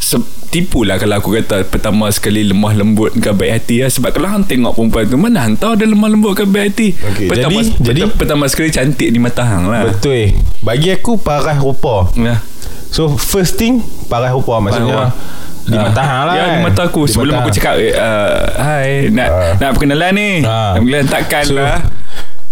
Se- 0.04 0.20
tipulah 0.50 0.96
kalau 0.96 1.18
aku 1.18 1.34
kata 1.34 1.64
pertama 1.64 2.06
sekali 2.08 2.44
lemah 2.44 2.76
lembut 2.76 3.16
ke 3.16 3.32
baik 3.32 3.52
hati 3.56 3.76
lah. 3.80 3.90
sebab 3.90 4.12
kalau 4.12 4.28
hang 4.28 4.44
tengok 4.44 4.74
perempuan 4.74 5.04
tu 5.06 5.16
mana 5.16 5.40
hang 5.42 5.56
tahu 5.56 5.74
dia 5.74 5.88
lemah 5.88 6.10
lembut 6.10 6.36
ke 6.36 6.44
baik 6.44 6.66
hati 6.70 6.88
Okey, 6.94 7.26
pertama, 7.26 7.58
jadi- 7.58 7.72
pertama, 7.72 7.88
jadi- 7.90 8.14
pertama 8.14 8.44
sekali 8.46 8.70
cantik 8.70 9.08
di 9.08 9.18
mata 9.18 9.42
hang 9.42 9.66
lah 9.66 9.88
betul 9.88 10.14
eh. 10.14 10.36
bagi 10.60 10.92
aku 10.92 11.18
parah 11.18 11.56
rupa 11.56 12.12
ya. 12.14 12.38
So 12.88 13.10
first 13.12 13.58
thing 13.58 13.82
Parah 14.06 14.30
rupa 14.30 14.62
Maksudnya 14.62 14.94
Parah 14.94 15.12
Di 15.64 15.74
mata 15.74 16.02
hang 16.04 16.22
lah 16.24 16.34
Ya 16.36 16.44
kan? 16.44 16.52
di 16.52 16.60
mata 16.62 16.82
aku 16.86 17.02
Di 17.02 17.10
Sebelum 17.10 17.34
mata 17.34 17.42
aku 17.42 17.50
cakap 17.50 17.74
uh, 17.74 18.42
Hai 18.54 19.10
Nak 19.10 19.30
Ah. 19.34 19.52
nak 19.58 19.70
perkenalan 19.74 20.12
ni 20.14 20.30
Ah. 20.40 20.78
Nak 20.78 20.86
perkenalan 20.86 21.08
takkan 21.10 21.44
So, 21.44 21.58
lah 21.58 21.82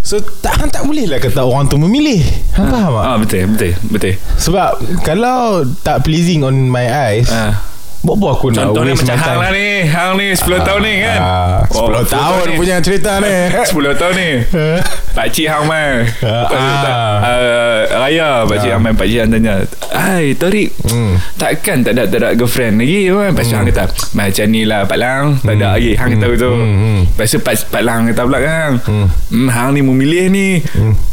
So 0.02 0.18
tak 0.18 0.58
hang 0.58 0.70
tak 0.70 0.84
boleh 0.84 1.06
lah 1.06 1.18
kata 1.18 1.46
orang 1.46 1.70
tu 1.70 1.78
memilih. 1.78 2.26
Hang 2.52 2.68
faham 2.68 2.92
tak? 2.92 3.06
Ah 3.06 3.16
betul 3.16 3.42
betul 3.54 3.72
betul. 3.88 4.14
Sebab 4.36 4.70
kalau 5.02 5.62
tak 5.82 6.02
pleasing 6.02 6.42
on 6.42 6.68
my 6.68 6.84
eyes, 6.84 7.30
Ah. 7.30 7.62
Buat 8.02 8.18
apa 8.18 8.28
aku 8.32 8.48
nak 8.50 8.64
Contohnya 8.68 8.94
macam 8.94 9.14
hang 9.16 9.38
lah 9.38 9.52
ni 9.52 9.68
Hang 9.86 10.12
ni 10.16 10.28
10 10.32 10.42
tahun 10.60 10.82
ni 10.82 10.94
kan 11.00 11.20
Ah, 11.22 11.60
10 11.70 12.02
tahun 12.08 12.42
ni. 12.44 12.56
punya 12.58 12.76
cerita 12.78 13.12
ni. 13.18 13.36
10 13.70 13.78
tahun 13.94 14.14
ni 14.16 14.30
Pakcik 15.18 15.46
Hang 15.46 15.66
Man 15.66 16.10
Ah, 16.20 16.50
ah. 16.50 17.16
uh, 17.22 17.80
Raya 18.00 18.30
Pakcik 18.44 18.70
Ah. 18.70 18.74
Hang 18.74 18.84
Man 18.84 18.94
Pakcik 18.96 19.20
Hang 19.20 19.30
tanya 19.30 19.54
Hai 19.88 20.34
Torik 20.34 20.74
Hmm. 20.84 21.14
Takkan 21.36 21.82
tak 21.82 21.94
ada, 21.94 22.04
tak 22.06 22.20
ada 22.20 22.30
girlfriend 22.34 22.76
lagi 22.78 23.08
kan 23.08 23.32
Lepas 23.32 23.46
tu 23.46 23.54
Hang 23.54 23.66
kata 23.66 23.84
Macam 24.12 24.46
ni 24.50 24.62
lah 24.64 24.82
Pak 24.84 24.98
Lang 24.98 25.24
Tak 25.40 25.54
ada 25.56 25.68
lagi 25.72 25.94
Hang 25.94 26.10
kata 26.12 26.26
tu 26.36 26.52
Hmm, 26.52 26.76
hmm. 26.76 27.00
Lepas 27.08 27.28
tu 27.28 27.40
Pak, 27.40 27.56
Pak 27.70 27.82
Lang 27.82 28.02
kata 28.08 28.22
pula 28.24 28.40
kan 28.40 28.72
Hmm. 28.82 29.08
hmm, 29.30 29.48
Hang 29.48 29.70
ni 29.72 29.82
memilih 29.82 30.26
ni 30.28 30.58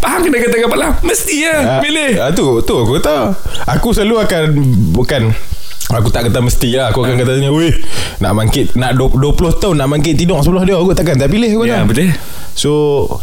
Hang 0.01 0.21
kena 0.21 0.41
kata 0.41 0.57
kat 0.57 0.69
Pak 0.69 0.79
Lang 0.79 0.93
Mesti 1.01 1.37
lah 1.45 1.61
Ah, 1.69 1.81
Pilih 1.81 2.11
ah, 2.17 2.31
tu, 2.33 2.59
tu 2.61 2.75
aku 2.75 2.97
kata. 2.97 3.37
Aku 3.69 3.93
selalu 3.93 4.15
akan 4.21 4.43
bukan 4.91 5.23
Aku 5.91 6.09
tak 6.09 6.29
kata 6.29 6.39
mesti 6.39 6.75
lah 6.75 6.89
Aku 6.89 7.01
akan 7.01 7.15
Ah. 7.15 7.21
katanya 7.23 7.49
Weh 7.49 7.73
Nak 8.19 8.33
mangkit 8.35 8.67
Nak 8.73 8.93
20 8.93 9.25
tahun 9.57 9.75
Nak 9.75 9.89
mangkit 9.89 10.15
tidur 10.15 10.37
sebelah 10.39 10.63
dia 10.63 10.77
Aku 10.77 10.93
takkan 10.93 11.17
tak 11.17 11.29
pilih 11.29 11.49
aku 11.51 11.65
Ya 11.65 11.81
tak. 11.81 11.89
betul 11.89 12.13
So 12.53 12.71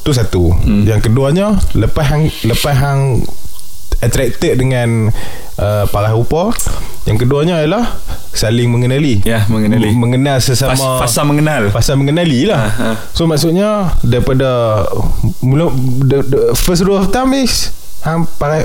Tu 0.01 0.11
satu 0.11 0.49
hmm. 0.51 0.83
Yang 0.83 1.01
keduanya 1.03 1.53
Lepas 1.73 2.05
hang 2.07 2.25
Lepas 2.41 2.73
hang 2.73 3.21
Attracted 3.95 4.57
dengan 4.57 5.13
uh, 5.55 5.83
Parah 5.85 6.11
rupa 6.11 6.51
Yang 7.05 7.17
keduanya 7.21 7.59
ialah 7.59 7.85
Saling 8.31 8.67
mengenali 8.67 9.21
Ya 9.21 9.45
mengenali 9.45 9.87
M- 9.87 10.01
Mengenal 10.01 10.41
sesama 10.41 10.73
Fas, 10.97 11.07
Fasa 11.07 11.21
mengenal 11.21 11.69
Pasal 11.69 11.95
mengenali 11.95 12.43
lah 12.43 12.65
Ah, 12.67 12.81
ah. 12.83 12.95
So 13.11 13.23
maksudnya 13.23 13.93
Daripada 14.01 14.83
Mula 15.39 15.69
the, 16.01 16.17
the 16.19 16.39
First 16.51 16.81
rule 16.81 16.97
of 16.97 17.07
thumb 17.07 17.31
is 17.31 17.69
Hang 18.05 18.29
parai 18.37 18.61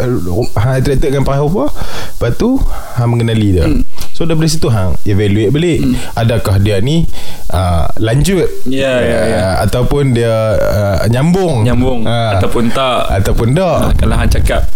Hang 0.53 0.73
attracted 0.77 1.17
dengan 1.17 1.25
parai 1.25 1.41
rupa 1.41 1.73
Lepas 1.73 2.37
tu 2.37 2.61
Hang 3.01 3.09
mengenali 3.17 3.57
dia. 3.57 3.65
Hmm. 3.65 3.83
So 4.13 4.29
daripada 4.29 4.53
situ 4.53 4.69
Hang 4.69 5.01
evaluate 5.09 5.49
balik 5.49 5.81
Adakah 6.13 6.61
dia 6.61 6.77
ni 6.85 7.09
uh, 7.49 7.89
Lanjut? 7.97 8.45
Ya, 8.69 9.01
ya, 9.01 9.21
ya. 9.25 9.41
Uh, 9.41 9.55
Ataupun 9.65 10.13
dia 10.13 10.61
uh, 10.61 11.09
Nyambung? 11.09 11.65
Nyambung. 11.65 12.05
Ah. 12.05 12.37
Ataupun 12.37 12.69
tak. 12.69 13.09
Ataupun 13.09 13.57
tak. 13.57 13.97
Kalau 13.97 14.15
hang 14.21 14.29
cakap 14.29 14.69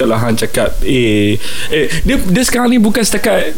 kalau 0.00 0.16
hang 0.16 0.32
cakap 0.32 0.72
eh 0.80 1.36
eh 1.68 1.86
dia 2.08 2.16
dia 2.16 2.42
sekarang 2.46 2.72
ni 2.72 2.80
bukan 2.80 3.04
setakat 3.04 3.52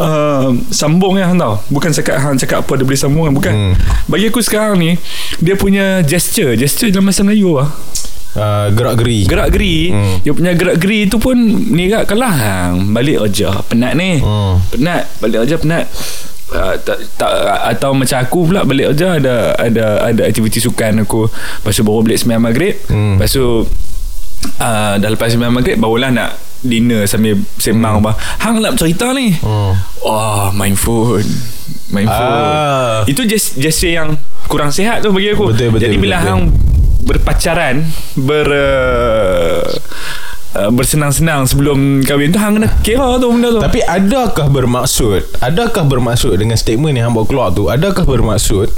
uh, 0.00 0.48
sambung 0.72 1.20
ya 1.20 1.28
hang 1.28 1.36
tahu 1.36 1.60
bukan 1.68 1.92
setakat 1.92 2.16
hang 2.16 2.40
cakap 2.40 2.64
apa 2.64 2.72
dia 2.80 2.84
boleh 2.88 2.96
sambung 2.96 3.28
kan 3.28 3.34
bukan. 3.36 3.52
Hmm. 3.52 3.74
bagi 4.08 4.32
aku 4.32 4.40
sekarang 4.40 4.80
ni 4.80 4.96
dia 5.36 5.52
punya 5.52 6.00
gesture 6.00 6.56
gesture 6.56 6.88
dalam 6.88 7.12
bahasa 7.12 7.20
Melayu 7.20 7.60
lah 7.60 7.68
uh, 8.36 8.66
Gerak-geri 8.70 9.26
gerak 9.26 9.48
geri. 9.50 9.90
Hmm. 9.90 10.16
dia 10.22 10.32
punya 10.36 10.52
gerak 10.52 10.76
geri 10.78 11.08
tu 11.08 11.16
pun 11.16 11.36
ni 11.72 11.88
kak 11.88 12.06
kalau 12.06 12.28
hang 12.28 12.92
balik 12.92 13.26
kerja. 13.26 13.64
Penat 13.66 13.96
ni. 13.96 14.20
Hmm. 14.20 14.60
penat. 14.70 15.08
Balik 15.18 15.48
kerja 15.48 15.56
penat. 15.58 15.84
Uh, 16.46 16.78
tak, 16.78 17.02
tak 17.18 17.30
atau 17.74 17.90
macam 17.90 18.22
aku 18.22 18.38
pula 18.46 18.62
balik 18.62 18.94
kerja 18.94 19.18
ada 19.18 19.34
ada 19.58 19.84
ada 20.06 20.22
aktiviti 20.28 20.62
sukan 20.62 21.02
aku. 21.02 21.26
Lepas 21.26 21.74
tu 21.74 21.82
baru 21.82 22.06
balik 22.06 22.18
sembahyang 22.22 22.44
maghrib. 22.44 22.74
Hmm. 22.86 23.18
lepas 23.18 23.32
tu 23.32 23.46
uh, 24.62 24.94
dah 25.00 25.10
lepas 25.10 25.26
sembahyang 25.32 25.56
maghrib 25.56 25.76
barulah 25.80 26.12
nak 26.14 26.30
dinner 26.62 27.04
sambil 27.04 27.36
sembang 27.58 28.04
apa. 28.04 28.12
Hang 28.42 28.62
nak 28.62 28.78
cerita 28.78 29.10
ni? 29.12 29.34
Hmm. 29.42 29.74
oh 30.06 30.48
main 30.54 30.78
phone. 30.78 31.26
Main 31.90 32.06
phone. 32.06 32.42
Ah. 32.42 33.02
itu 33.06 33.22
just 33.26 33.58
gesture 33.58 33.94
yang 33.94 34.18
kurang 34.46 34.70
sihat 34.70 35.02
tu 35.02 35.10
bagi 35.10 35.34
aku. 35.34 35.54
Betul, 35.54 35.74
betul, 35.74 35.82
jadi 35.86 35.96
bila 35.98 36.18
betul, 36.22 36.28
hang 36.30 36.42
berpacaran 36.98 37.84
ber 38.16 38.46
uh, 38.48 39.62
uh, 40.56 40.70
bersenang-senang 40.70 41.44
sebelum 41.44 42.00
kahwin 42.02 42.32
tu 42.32 42.38
hang 42.38 42.56
kena 42.56 42.68
kira 42.80 43.16
tu 43.16 43.28
benda 43.28 43.48
tu 43.50 43.60
Tapi 43.60 43.80
adakah 43.80 44.46
bermaksud 44.48 45.20
Adakah 45.38 45.84
bermaksud 45.84 46.32
Dengan 46.34 46.56
statement 46.56 46.96
yang 46.96 47.10
hang 47.10 47.14
bawa 47.14 47.26
keluar 47.26 47.48
tu 47.50 47.68
Adakah 47.68 48.02
bermaksud 48.02 48.72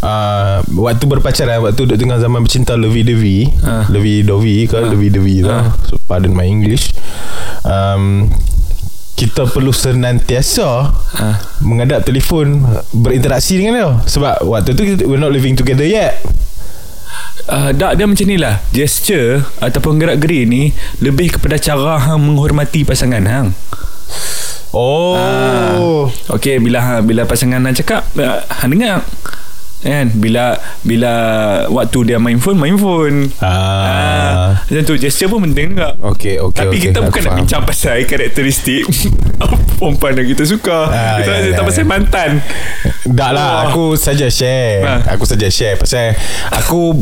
uh, 0.00 0.58
Waktu 0.64 1.04
berpacaran 1.04 1.60
Waktu 1.60 1.84
duduk 1.84 1.98
tengah 2.00 2.18
zaman 2.18 2.40
bercinta 2.42 2.74
Levi 2.74 3.02
Devi 3.04 3.38
Ah. 3.62 3.84
Levi 3.86 4.24
Dovi 4.24 4.64
ke 4.64 4.80
Levi 4.80 5.08
Devi 5.08 5.36
tu 5.44 5.52
Ah. 5.52 5.76
so, 5.84 6.00
Pardon 6.04 6.32
my 6.32 6.44
English 6.44 6.90
um, 7.62 8.32
Kita 9.14 9.46
perlu 9.46 9.70
senantiasa 9.70 10.90
Ah. 11.14 11.36
Menghadap 11.62 12.02
telefon 12.02 12.64
Berinteraksi 12.90 13.60
dengan 13.60 13.72
dia 13.76 13.88
Sebab 14.04 14.42
waktu 14.42 14.74
tu 14.74 14.82
We're 15.06 15.20
not 15.20 15.30
living 15.30 15.54
together 15.54 15.84
yet 15.86 16.18
uh, 17.48 17.70
tak 17.74 17.92
dia 17.96 18.04
macam 18.08 18.26
ni 18.26 18.36
lah. 18.36 18.60
Gesture 18.70 19.44
ataupun 19.60 20.00
gerak 20.00 20.20
geri 20.20 20.46
ni 20.48 20.72
lebih 21.00 21.38
kepada 21.38 21.60
cara 21.60 22.00
hang 22.00 22.20
menghormati 22.20 22.84
pasangan 22.86 23.24
hang. 23.24 23.48
Oh. 24.74 26.10
Okey 26.34 26.58
bila 26.58 26.82
hang 26.82 27.06
bila 27.06 27.22
pasangan 27.24 27.62
hang 27.62 27.76
cakap 27.78 28.02
uh, 28.18 28.42
hang 28.62 28.74
dengar. 28.74 29.06
Kan? 29.84 30.08
Bila 30.16 30.56
bila 30.80 31.12
waktu 31.68 32.08
dia 32.08 32.16
main 32.16 32.40
phone 32.40 32.56
main 32.56 32.72
phone. 32.80 33.28
Ah. 33.44 34.64
macam 34.64 34.82
tu. 34.88 34.96
Gesture 34.96 35.28
pun 35.28 35.44
penting 35.44 35.76
juga. 35.76 35.92
Okey 36.00 36.40
okey 36.40 36.56
Tapi 36.56 36.76
okey, 36.80 36.84
kita 36.88 36.98
aku 37.04 37.12
bukan 37.12 37.22
nak 37.28 37.34
bincang 37.44 37.62
pasal 37.68 38.00
karakteristik. 38.08 38.88
Perempuan 39.78 40.16
yang 40.16 40.28
kita 40.32 40.48
suka. 40.48 40.88
Ah, 40.88 41.20
kita 41.20 41.28
ya, 41.28 41.34
nak 41.36 41.42
cerita 41.44 41.60
ya, 41.60 41.68
pasal 41.68 41.84
ya. 41.84 41.88
mantan. 41.88 42.30
Tak 43.12 43.30
lah 43.36 43.52
Oh. 43.54 43.60
Aku 43.68 43.84
saja 44.00 44.26
share. 44.32 44.80
Ha. 44.88 44.94
Aku 45.14 45.28
saja 45.28 45.46
share. 45.52 45.76
Pasal 45.76 46.16
Aku 46.48 46.96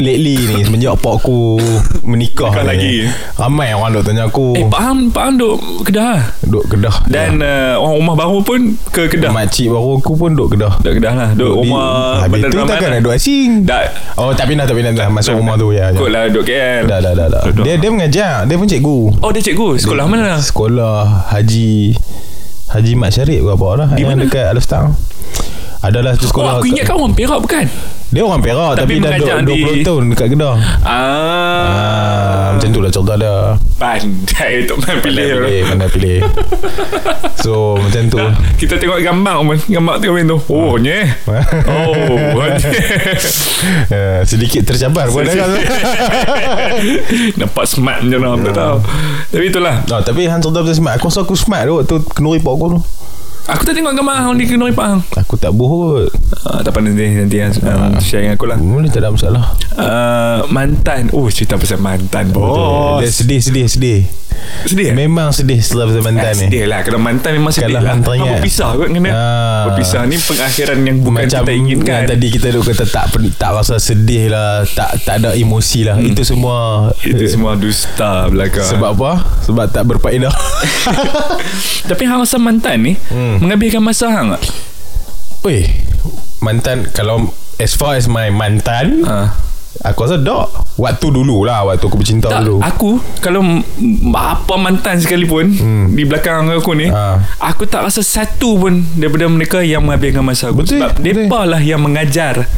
Lately 0.00 0.36
ni 0.40 0.56
Semenjak 0.60 0.96
pak 0.96 1.12
aku 1.14 1.60
Menikah 2.02 2.48
Menikah 2.48 2.64
ni, 2.64 2.66
lagi. 2.66 2.94
Ramai 3.34 3.70
orang 3.70 3.92
duk 3.92 4.02
tanya 4.02 4.24
aku 4.24 4.52
Eh, 4.52 4.64
Pak 4.64 4.80
Ham, 4.80 4.98
Pak 5.08 5.22
Ham 5.22 5.34
duk 5.36 5.56
Kedah. 5.84 6.16
Duk 6.42 6.64
Kedah 6.66 6.96
Dan 7.04 7.38
uh, 7.38 7.76
orang 7.76 7.94
rumah 7.96 8.14
baru 8.16 8.40
pun 8.40 8.60
ke 8.86 9.06
Kedah. 9.06 9.28
Makcik 9.28 9.68
baru 9.68 9.96
aku 9.96 10.12
pun 10.14 10.32
duk 10.32 10.48
Kedah 10.50 10.72
Duk 10.78 10.92
Kedah 10.94 11.12
lah. 11.14 11.30
Duk 11.30 11.46
Duk 11.46 11.54
rumah 11.62 12.18
Habis 12.18 12.32
Bandar 12.42 12.48
tu 12.50 12.58
takkan 12.66 12.80
lah. 12.82 12.90
nak 12.90 13.02
duk 13.02 13.14
asing 13.14 13.50
Tak. 13.62 13.82
Oh 14.16 14.32
tapi 14.32 14.52
nak 14.54 14.66
tapi 14.66 14.80
nak 14.80 14.92
dah 14.94 15.08
Masuk 15.08 15.36
rumah 15.36 15.54
tu 15.54 15.70
ya, 15.70 15.88
ya. 15.88 15.96
Kot 15.96 16.08
lah 16.08 16.24
duk 16.26 16.42
KL. 16.42 16.82
Dah 16.86 16.98
dah 16.98 17.12
dah, 17.12 17.26
dah. 17.28 17.42
Dia 17.60 17.74
dia 17.76 17.88
mengajar 17.88 18.32
Dia 18.44 18.56
pun 18.56 18.66
cikgu 18.66 18.98
Oh, 19.20 19.30
dia 19.30 19.42
cikgu. 19.42 19.76
Sekolah 19.76 20.02
Dia- 20.02 20.10
mana 20.10 20.24
lah? 20.26 20.40
Sekolah 20.40 20.96
Haji 21.28 21.92
Haji 22.68 22.92
Mat 22.94 23.10
Syarif 23.10 23.42
ke 23.42 23.50
apa 23.50 23.68
lah 23.76 23.88
Di 23.92 24.02
mana? 24.02 24.22
dekat 24.22 24.48
Alustang 24.48 24.96
Adalah 25.80 26.12
satu 26.12 26.20
Oh, 26.20 26.30
sekolah 26.30 26.50
aku 26.54 26.64
ingat 26.68 26.84
kau 26.84 26.96
orang 26.98 27.12
Perak 27.12 27.38
bukan? 27.40 27.64
Dia 28.10 28.20
orang 28.20 28.38
Perak 28.38 28.70
Tapi 28.74 28.76
Tapi, 28.76 28.92
dah 28.98 29.10
mengajar 29.12 29.34
duk 29.40 29.54
20 29.54 29.72
di- 29.72 29.82
tahun 29.82 30.02
dekat 30.10 30.26
Kedah 30.28 30.54
Ah. 30.82 30.82
Ah, 30.82 32.44
macam 32.52 32.68
tu 32.68 32.78
lah 32.78 32.90
cerita 32.90 33.12
dia 33.16 33.34
Pandai 33.74 34.50
untuk 34.60 34.76
main 34.78 34.96
pilih. 34.98 35.26
Pandai 35.30 35.40
pilih 35.40 35.62
Pandai 35.64 35.88
pilih 35.90 36.18
So 37.38 37.74
macam 37.74 38.02
tu 38.06 38.18
Nah, 38.18 38.30
kita 38.54 38.74
tengok 38.76 38.98
gambar 39.00 39.34
man. 39.40 39.56
Gambar 39.58 39.94
tengok 39.96 40.14
main 40.14 40.26
tu. 40.28 40.38
Oh, 40.46 40.74
nye. 40.76 40.98
Oh, 41.64 41.94
uh, 43.88 44.20
Sedikit 44.28 44.62
tercabar 44.66 45.06
pun 45.08 45.22
dah 45.22 45.32
Nampak 47.38 47.64
smart 47.64 47.98
macam 48.02 48.18
mana 48.20 48.34
tak 48.42 48.54
tahu. 48.54 48.76
Tapi 49.30 49.44
itulah. 49.46 49.74
oh, 49.82 50.00
Tapi 50.02 50.20
Han 50.26 50.38
cerita 50.38 50.60
pasal 50.60 50.76
smart 50.76 50.94
Aku 50.96 51.06
rasa 51.06 51.20
aku 51.22 51.34
smart 51.34 51.62
tu 51.64 51.74
Waktu 51.78 51.94
kenuri 52.10 52.38
pak 52.38 52.52
aku 52.52 52.66
tu 52.70 52.78
Aku 53.48 53.62
tak 53.64 53.72
tengok 53.72 53.96
gambar 53.96 54.16
hang 54.26 54.36
di 54.36 54.44
Kenori 54.44 54.74
Pak 54.76 54.86
hang. 54.86 55.00
Aku 55.16 55.40
tak 55.40 55.56
bohong 55.56 56.10
Uh, 56.40 56.64
tak 56.64 56.72
apa 56.72 56.80
nanti 56.80 57.04
nanti 57.04 57.36
yang 57.36 57.52
um, 57.52 58.00
share 58.00 58.24
dengan 58.24 58.40
aku 58.40 58.48
lah. 58.48 58.56
Boleh 58.56 58.88
tak 58.88 59.04
ada 59.04 59.12
masalah 59.12 59.52
Uh, 59.76 60.40
mantan. 60.48 61.12
Oh 61.12 61.28
cerita 61.28 61.60
pasal 61.60 61.80
mantan 61.80 62.32
bos. 62.32 63.04
Dia 63.04 63.12
sedih 63.12 63.40
sedih 63.40 63.66
sedih 63.68 64.00
Sedih. 64.62 64.86
eh? 64.86 64.94
Memang 64.94 65.30
sedih 65.30 65.56
setelah 65.56 65.88
pasal 65.88 66.02
mantan 66.02 66.26
Eh, 66.26 66.34
ni 66.34 66.44
sedih 66.46 66.64
lah 66.64 66.80
Kalau 66.80 66.98
mantan 66.98 67.30
memang 67.32 67.48
sedih 67.48 67.66
Kalau 67.70 67.80
lah 67.80 67.94
teringat. 67.96 68.20
Apa 68.20 68.34
berpisah 68.36 68.68
kot 68.72 68.86
dengan 68.86 69.02
dia 69.02 69.12
Ah. 69.12 69.62
Berpisah 69.66 70.00
ni 70.04 70.16
pengakhiran 70.16 70.78
yang 70.80 70.96
bukan 71.00 71.20
Macam 71.22 71.40
kita 71.40 71.52
inginkan 71.52 71.94
yang 71.96 72.08
tadi 72.08 72.26
kita 72.28 72.46
duk 72.50 72.64
kata 72.66 72.84
tak 72.84 73.04
tak 73.32 73.50
rasa 73.52 73.76
sedih 73.76 74.28
lah, 74.28 74.62
tak 74.66 74.90
tak 75.00 75.14
ada 75.18 75.30
emosi 75.32 75.80
lah. 75.82 75.96
Itu 75.96 76.22
semua 76.22 76.56
Itu 76.98 77.24
semua 77.26 77.54
dusta 77.54 78.26
belakang 78.26 78.66
sebab 78.66 78.90
apa? 78.92 79.12
Sebab 79.42 79.64
tak 79.66 79.84
berfaedah. 79.86 80.32
Tapi 81.88 82.02
hang 82.02 82.20
rasa 82.20 82.36
mantan 82.36 82.76
ni 82.82 82.92
Hmm. 83.08 83.40
Menghabiskan 83.40 83.80
masa 83.80 84.06
hang 84.08 84.30
tak? 84.30 84.42
Weh, 85.40 85.64
mantan 86.38 86.84
kalau 86.90 87.32
as 87.56 87.72
far 87.72 87.94
as 87.94 88.04
my 88.04 88.28
mantan, 88.28 89.02
Ha. 89.02 89.32
Aku 89.80 89.98
rasa 90.00 90.16
tak. 90.16 90.48
Waktu 90.76 91.06
dulu 91.10 91.42
lah, 91.42 91.62
waktu 91.62 91.82
aku 91.82 91.94
bercinta 91.94 92.26
Tak, 92.26 92.40
dulu. 92.42 92.58
aku 92.58 92.90
Kalau 93.18 93.40
apa 94.10 94.54
mantan 94.56 94.96
sekalipun 94.96 95.52
Hmm. 95.52 95.86
Di 95.90 96.02
belakang 96.02 96.48
aku 96.48 96.72
ni 96.72 96.88
Ha. 96.88 97.20
Aku 97.44 97.64
tak 97.64 97.84
rasa 97.84 98.00
satu 98.00 98.56
pun 98.56 98.82
Daripada 98.92 99.26
mereka 99.26 99.58
yang 99.60 99.82
menghabiskan 99.82 100.22
masa 100.22 100.48
aku 100.48 100.62
Betul, 100.62 100.80
Sebab 100.80 100.90
betul. 100.96 101.04
mereka 101.04 101.40
lah 101.44 101.60
yang 101.60 101.80
mengajar 101.80 102.48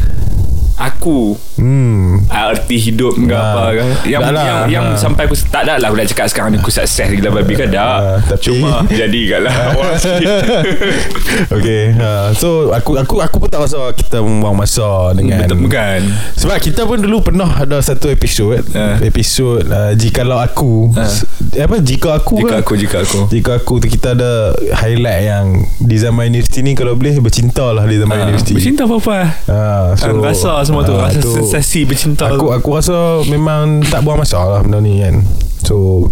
Aku 0.84 1.38
Hmm 1.54 2.26
Arti 2.26 2.74
hidup 2.80 3.14
ke 3.14 3.30
Ah. 3.30 3.54
apa 3.54 3.62
ke 3.72 3.82
Yang 4.04 4.20
Dah 4.20 4.30
lah. 4.30 4.42
yang, 4.42 4.60
yang 4.68 4.86
Ah. 4.88 4.96
sampai 4.96 5.24
aku 5.24 5.34
Tak 5.38 5.62
ada 5.62 5.76
lah 5.76 5.86
aku 5.86 5.96
nak 5.96 6.08
cakap 6.08 6.26
sekarang 6.26 6.50
ni 6.50 6.58
Aku 6.58 6.68
sukses 6.68 6.90
gila 7.12 7.30
babi 7.32 7.54
kan 7.54 7.68
Tak 7.68 7.78
Ah, 7.78 8.18
tapi- 8.20 8.42
Cuma 8.42 8.82
jadi 9.00 9.20
kat 9.28 9.40
lah 9.42 9.54
Orang 9.72 9.94
sikit 9.96 10.28
Okay 11.54 11.82
ha, 11.94 12.10
So 12.32 12.48
aku 12.70 12.96
aku 12.96 13.14
aku 13.18 13.36
pun 13.38 13.48
tak 13.48 13.60
rasa 13.60 13.78
Kita 13.92 14.18
membuang 14.18 14.56
masa 14.56 15.12
Dengan 15.12 15.44
Betul 15.44 15.58
bukan 15.62 16.00
Sebab 16.34 16.56
kita 16.58 16.82
pun 16.82 16.98
dulu 16.98 17.22
pernah 17.22 17.50
Ada 17.56 17.78
satu 17.84 18.08
episod 18.08 18.58
Ah. 18.72 18.98
Episod 18.98 19.62
uh, 19.64 19.92
Jikalau 19.92 20.38
aku 20.38 20.90
Ah. 20.94 21.06
Apa 21.52 21.76
Jika 21.78 22.16
aku 22.16 22.40
Jika 22.40 22.56
aku 22.58 22.72
Jika 22.74 22.96
aku 23.00 23.18
Jika 23.28 23.50
aku 23.54 23.72
tu 23.76 23.86
kita 23.86 24.16
ada 24.16 24.50
highlight 24.72 25.20
yang 25.22 25.46
di 25.78 25.96
zaman 25.96 26.28
universiti 26.28 26.64
ni 26.64 26.72
kalau 26.72 26.96
boleh 26.96 27.12
bercinta 27.18 27.68
lah 27.68 27.84
di 27.84 27.96
zaman 27.96 28.14
Ah, 28.14 28.24
universiti. 28.24 28.56
Bercinta 28.56 28.82
apa-apa 28.82 29.16
Ha, 29.44 29.60
so, 29.92 30.16
Rasa 30.16 30.52
semua 30.64 30.80
tu 30.80 30.94
ah, 30.94 31.06
Rasa 31.06 31.20
sensasi 31.20 31.84
bercinta 31.84 32.24
Aku 32.26 32.48
tu. 32.48 32.56
aku 32.56 32.68
rasa 32.72 32.96
memang 33.26 33.84
tak 33.84 34.00
buang 34.00 34.16
masa 34.16 34.40
lah 34.40 34.60
benda 34.60 34.80
ni 34.80 34.96
kan. 34.98 35.20
So 35.60 36.08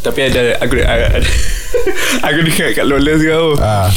Tapi 0.00 0.28
ada 0.28 0.60
Aku 0.60 0.76
ada, 0.76 1.16
Aku 2.28 2.38
dengar 2.42 2.68
kat 2.72 2.84
Lola 2.84 3.12
sekarang 3.16 3.56
ah 3.56 3.88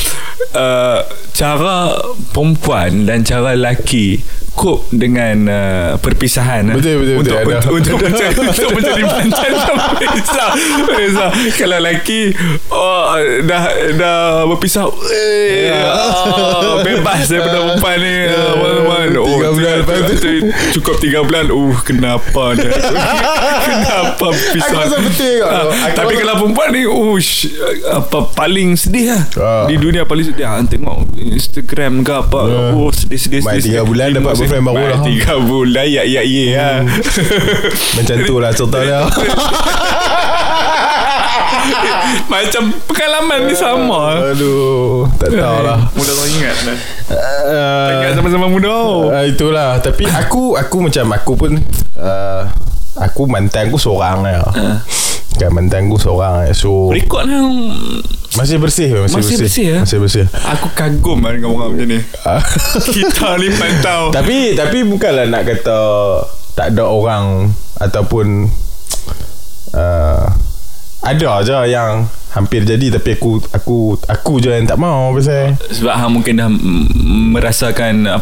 uh, 0.55 1.00
Cara 1.31 2.00
Perempuan 2.31 3.03
Dan 3.03 3.27
cara 3.27 3.53
lelaki 3.53 4.24
Cope 4.55 4.88
dengan 4.89 5.35
uh, 5.45 5.91
Perpisahan 5.97 6.63
eh. 6.65 6.75
Betul, 6.75 6.93
betul, 6.97 7.15
untuk, 7.19 7.35
betul, 7.35 7.51
ada. 7.51 7.67
untuk, 7.67 7.74
untuk, 7.75 7.95
mencari, 8.01 8.33
untuk 8.41 8.69
menjadi 8.71 9.03
mantan 9.03 9.51
Pisah 10.15 10.50
Pisah 10.89 11.29
Kalau 11.53 11.77
lelaki 11.77 12.21
oh, 12.67 13.03
Dah 13.43 13.63
Dah 13.93 14.17
berpisah 14.45 14.88
eh, 15.12 15.67
Ya. 15.67 15.91
oh, 15.91 16.79
Bebas 16.81 17.27
daripada 17.27 17.57
perempuan 17.59 17.97
ni 17.97 18.15
uh, 18.24 18.31
teman-teman. 18.31 19.05
Tiga 19.12 19.25
bulan 19.50 19.51
tiga- 19.53 19.77
lepas 19.77 19.97
tu. 20.15 20.31
Cukup 20.74 20.95
tiga 20.97 21.19
bulan 21.21 21.45
Uh 21.47 21.75
kenapa 21.81 22.43
dah 22.53 22.71
Kenapa 23.65 24.27
pisah 24.50 24.65
Aku 24.65 24.75
rasa 24.77 24.97
betul. 25.00 25.39
Aku 25.41 25.95
Tapi 25.95 26.13
kalau 26.15 26.33
perempuan 26.39 26.69
ni 26.71 26.83
Ush 26.85 27.51
Apa 27.85 28.31
Paling 28.31 28.75
sedih 28.75 29.12
lah 29.12 29.24
Ah. 29.35 29.65
Di 29.67 29.75
dunia 29.75 30.03
paling 30.03 30.25
sedih 30.25 30.45
ah, 30.45 30.63
Tengok 30.63 31.12
Instagram 31.17 32.01
ke 32.01 32.13
apa. 32.13 32.39
Oh 32.71 32.88
Main 32.88 32.93
sedih, 32.93 33.19
tiga 33.19 33.39
sedih. 33.57 33.83
bulan 33.83 34.07
dapat. 34.13 34.33
Boyfriend 34.46 34.64
baru 34.64 34.84
lah. 34.86 34.98
Hmm. 34.98 35.08
Tiga 35.08 35.34
bulan 35.40 35.86
Ya 35.86 36.04
ya 36.04 36.22
ya 36.22 36.44
ya 36.46 36.70
macam 37.98 38.16
tu 38.22 38.36
lah 38.38 38.52
cerita 38.52 38.80
dia. 38.80 39.00
Macam 42.25 42.70
pengalaman 42.86 43.50
ni 43.50 43.56
sama 43.58 44.22
Aduh, 44.32 45.10
tak 45.18 45.34
tahu 45.34 45.58
lah. 45.66 45.80
Mudah 45.98 46.14
tak 46.14 46.28
ingat 46.32 46.58
lah 46.64 46.78
Uh, 47.06 47.90
Ingat 48.02 48.18
sama-sama 48.18 48.46
muda 48.50 48.70
Uh, 49.14 49.25
itulah 49.25 49.78
Tapi 49.78 50.10
aku 50.10 50.58
Aku 50.58 50.82
macam 50.82 51.06
Aku 51.14 51.32
pun 51.38 51.52
uh, 51.98 52.42
Aku 52.98 53.25
mantan 53.25 53.70
aku 53.70 53.78
seorang 53.78 54.25
lah 54.25 54.42
Ah. 54.54 54.78
Kan 55.38 55.54
mantan 55.54 55.86
aku 55.86 55.98
seorang 55.98 56.46
lah 56.46 56.54
So 56.54 56.90
Rekod 56.90 57.25
lah 57.25 57.46
Masih 58.36 58.58
bersih 58.60 58.89
Masih, 58.92 59.15
Masih 59.15 59.36
bersih, 59.39 59.65
ya? 59.65 59.80
Masih 59.82 60.00
bersih. 60.04 60.25
Aku 60.56 60.68
kagum 60.75 61.24
lah 61.24 61.32
dengan 61.32 61.56
orang 61.56 61.75
macam 61.75 61.88
ni. 61.88 62.00
Ah. 62.27 62.44
Kita 62.96 63.39
ni 63.39 63.48
pantau. 63.56 64.12
Tapi 64.12 64.60
Tapi 64.60 64.77
bukanlah 64.84 65.25
nak 65.32 65.44
kata 65.48 65.80
Tak 66.56 66.75
ada 66.75 66.84
orang 66.84 67.51
Ataupun 67.80 68.51
uh, 69.75 70.25
Ada 71.06 71.32
je 71.48 71.60
yang 71.72 72.08
Hampir 72.36 72.62
jadi 72.62 72.92
Tapi 72.92 73.15
aku 73.15 73.39
Aku 73.50 73.77
Aku 74.06 74.34
je 74.38 74.51
yang 74.51 74.68
tak 74.68 74.75
mau 74.75 75.15
Pasal 75.15 75.56
Sebab 75.72 75.96
hang 75.96 76.12
mungkin 76.12 76.36
dah 76.36 76.51
merasakan 77.32 78.06
uh, 78.06 78.22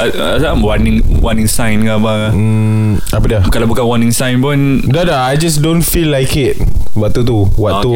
uh, 0.00 0.56
warning 0.56 0.98
warning 1.20 1.44
sign 1.44 1.84
ke 1.84 1.92
apa. 1.92 2.32
hmm, 2.32 3.04
Apa 3.12 3.24
dia 3.26 3.40
Kalau 3.46 3.68
bukan 3.68 3.84
warning 3.84 4.10
sign 4.10 4.40
pun 4.40 4.80
Dah 4.84 5.04
dah 5.04 5.20
I 5.28 5.36
just 5.36 5.60
don't 5.60 5.80
feel 5.80 6.08
like 6.08 6.32
it 6.34 6.56
Waktu 6.90 7.22
tu 7.22 7.46
Waktu 7.54 7.92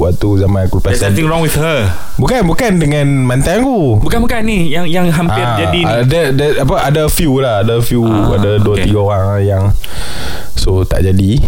Waktu 0.00 0.28
zaman 0.40 0.66
aku 0.66 0.80
lepas 0.80 0.90
there's 0.90 1.04
nothing 1.04 1.28
wrong 1.28 1.40
with 1.40 1.54
her. 1.54 1.86
Bukan 2.16 2.42
bukan 2.44 2.76
dengan 2.76 3.06
mantan 3.22 3.60
aku 3.60 4.00
Bukan 4.00 4.18
bukan 4.20 4.40
ni 4.42 4.68
yang 4.68 4.84
yang 4.84 5.06
hampir 5.06 5.38
Ah, 5.38 5.60
jadi 5.60 5.78
ni. 5.78 5.84
ada, 5.84 6.20
ada 6.32 6.46
apa 6.60 6.74
ada 6.82 7.02
few 7.06 7.38
lah 7.38 7.60
ada 7.60 7.78
few 7.78 8.02
Ah, 8.02 8.34
ada 8.34 8.56
dua 8.56 8.74
okay. 8.74 8.88
tiga 8.88 9.00
orang 9.00 9.26
yang 9.40 9.62
so 10.54 10.80
tak 10.82 11.04
jadi 11.04 11.38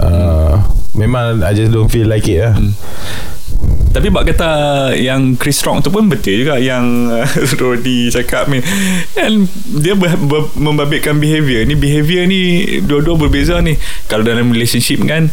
uh, 0.00 0.56
memang 0.96 1.44
I 1.44 1.52
just 1.52 1.70
don't 1.70 1.92
feel 1.92 2.08
like 2.08 2.26
it 2.26 2.42
lah 2.42 2.54
Hmm. 2.56 2.72
Tapi 3.96 4.12
bak 4.12 4.28
kata 4.28 4.50
yang 4.92 5.40
Chris 5.40 5.64
Rock 5.64 5.80
tu 5.80 5.88
pun 5.88 6.04
betul 6.04 6.44
juga 6.44 6.60
yang 6.60 7.08
uh, 7.08 7.24
Rodi 7.60 8.12
cakap 8.12 8.44
ni. 8.52 8.60
Kan 9.16 9.48
dia 9.80 9.96
ber, 9.96 10.20
ber, 10.20 10.52
membabitkan 10.52 11.16
behavior. 11.16 11.64
Ni 11.64 11.72
behavior 11.72 12.28
ni 12.28 12.76
dua-dua 12.84 13.16
berbeza 13.16 13.56
ni. 13.64 13.80
Kalau 14.04 14.20
dalam 14.20 14.52
relationship 14.52 15.00
kan 15.08 15.32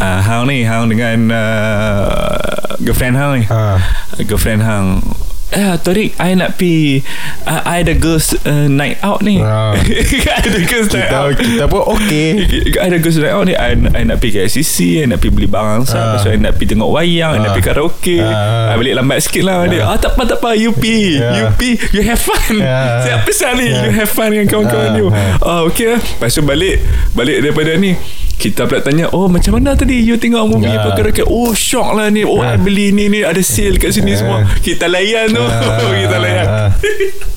uh, 0.00 0.20
hang 0.24 0.48
ni 0.48 0.64
hang 0.64 0.88
dengan 0.88 1.18
uh, 1.28 2.80
girlfriend 2.80 3.20
hang 3.20 3.32
ni. 3.36 3.44
Ah. 3.52 3.76
Girlfriend 4.24 4.64
hang 4.64 5.04
Eh, 5.48 5.74
Torik, 5.80 6.12
I 6.20 6.36
nak 6.36 6.60
pi 6.60 7.00
uh, 7.42 7.60
I 7.64 7.80
ada 7.80 7.96
girls 7.96 8.36
uh, 8.44 8.68
night 8.68 9.00
out 9.00 9.24
ni. 9.24 9.40
Ah. 9.40 9.72
I 9.72 10.04
ada 10.44 10.60
girls 10.60 10.92
night 10.92 11.08
kita 11.08 11.16
out. 11.16 11.32
kita 11.34 11.64
pun 11.64 11.88
okay 11.88 12.28
I 12.76 12.84
ada 12.86 13.00
girls 13.00 13.16
night 13.16 13.32
out 13.32 13.44
ni 13.44 13.56
I, 13.56 13.72
I 13.72 14.02
nak 14.04 14.20
pergi 14.20 14.38
KLCC 14.38 14.76
I 15.00 15.08
nak 15.08 15.18
pergi 15.18 15.32
beli 15.32 15.48
barang 15.48 15.82
Ah. 15.82 15.88
sah 15.88 16.00
Lepas 16.12 16.20
tu 16.20 16.28
I 16.28 16.36
nak 16.36 16.52
pergi 16.52 16.76
tengok 16.76 16.90
wayang 16.90 17.32
I 17.32 17.38
nak 17.38 17.48
Ah. 17.48 17.54
pergi 17.56 17.64
karaoke 17.66 18.16
Ah. 18.20 18.68
I 18.68 18.76
balik 18.76 18.94
lambat 18.94 19.18
sikit 19.20 19.42
lah 19.42 19.64
dia, 19.64 19.82
Ah 19.82 19.96
tak 19.96 20.12
apa 20.12 20.22
tak 20.26 20.38
apa 20.38 20.52
You 20.52 20.70
pi 20.70 21.16
Ya. 21.16 21.32
You 21.34 21.44
pi 21.54 21.70
You 21.90 22.02
have 22.04 22.20
fun 22.20 22.52
Ya. 22.54 22.80
Siap 23.08 23.18
pesan 23.24 23.52
ni 23.56 23.66
Ya. 23.66 23.82
You 23.82 23.92
have 23.94 24.10
fun 24.10 24.28
dengan 24.28 24.46
kawan-kawan 24.46 24.90
Ah. 24.92 24.96
you 24.96 25.06
Ah. 25.08 25.32
Ah 25.40 25.60
okay 25.64 25.88
lah 25.88 26.00
Lepas 26.04 26.28
tu 26.30 26.44
balik 26.44 26.84
Balik 27.16 27.40
daripada 27.40 27.72
ni 27.74 27.96
kita 28.38 28.64
pula 28.64 28.78
tanya 28.78 29.10
Oh 29.10 29.26
macam 29.26 29.50
mana 29.52 29.74
tadi 29.74 29.98
You 29.98 30.14
tengok 30.14 30.46
movie 30.48 30.70
Ya. 30.70 30.78
apa 30.78 30.94
karaoke 30.94 31.20
Oh 31.22 31.50
shock 31.50 31.90
lah 31.92 32.06
ni 32.06 32.22
Oh 32.22 32.38
Ya. 32.38 32.54
I 32.54 32.56
beli 32.56 32.90
ni 32.90 33.06
ni 33.06 33.20
Ada 33.20 33.38
sale 33.40 33.76
kat 33.76 33.90
sini 33.90 34.14
Ya. 34.14 34.18
semua 34.18 34.46
Kita 34.58 34.86
layan 34.86 35.26
tu 35.28 35.42
Kita 35.42 36.16
layan 36.16 36.46
Ah. 36.46 36.70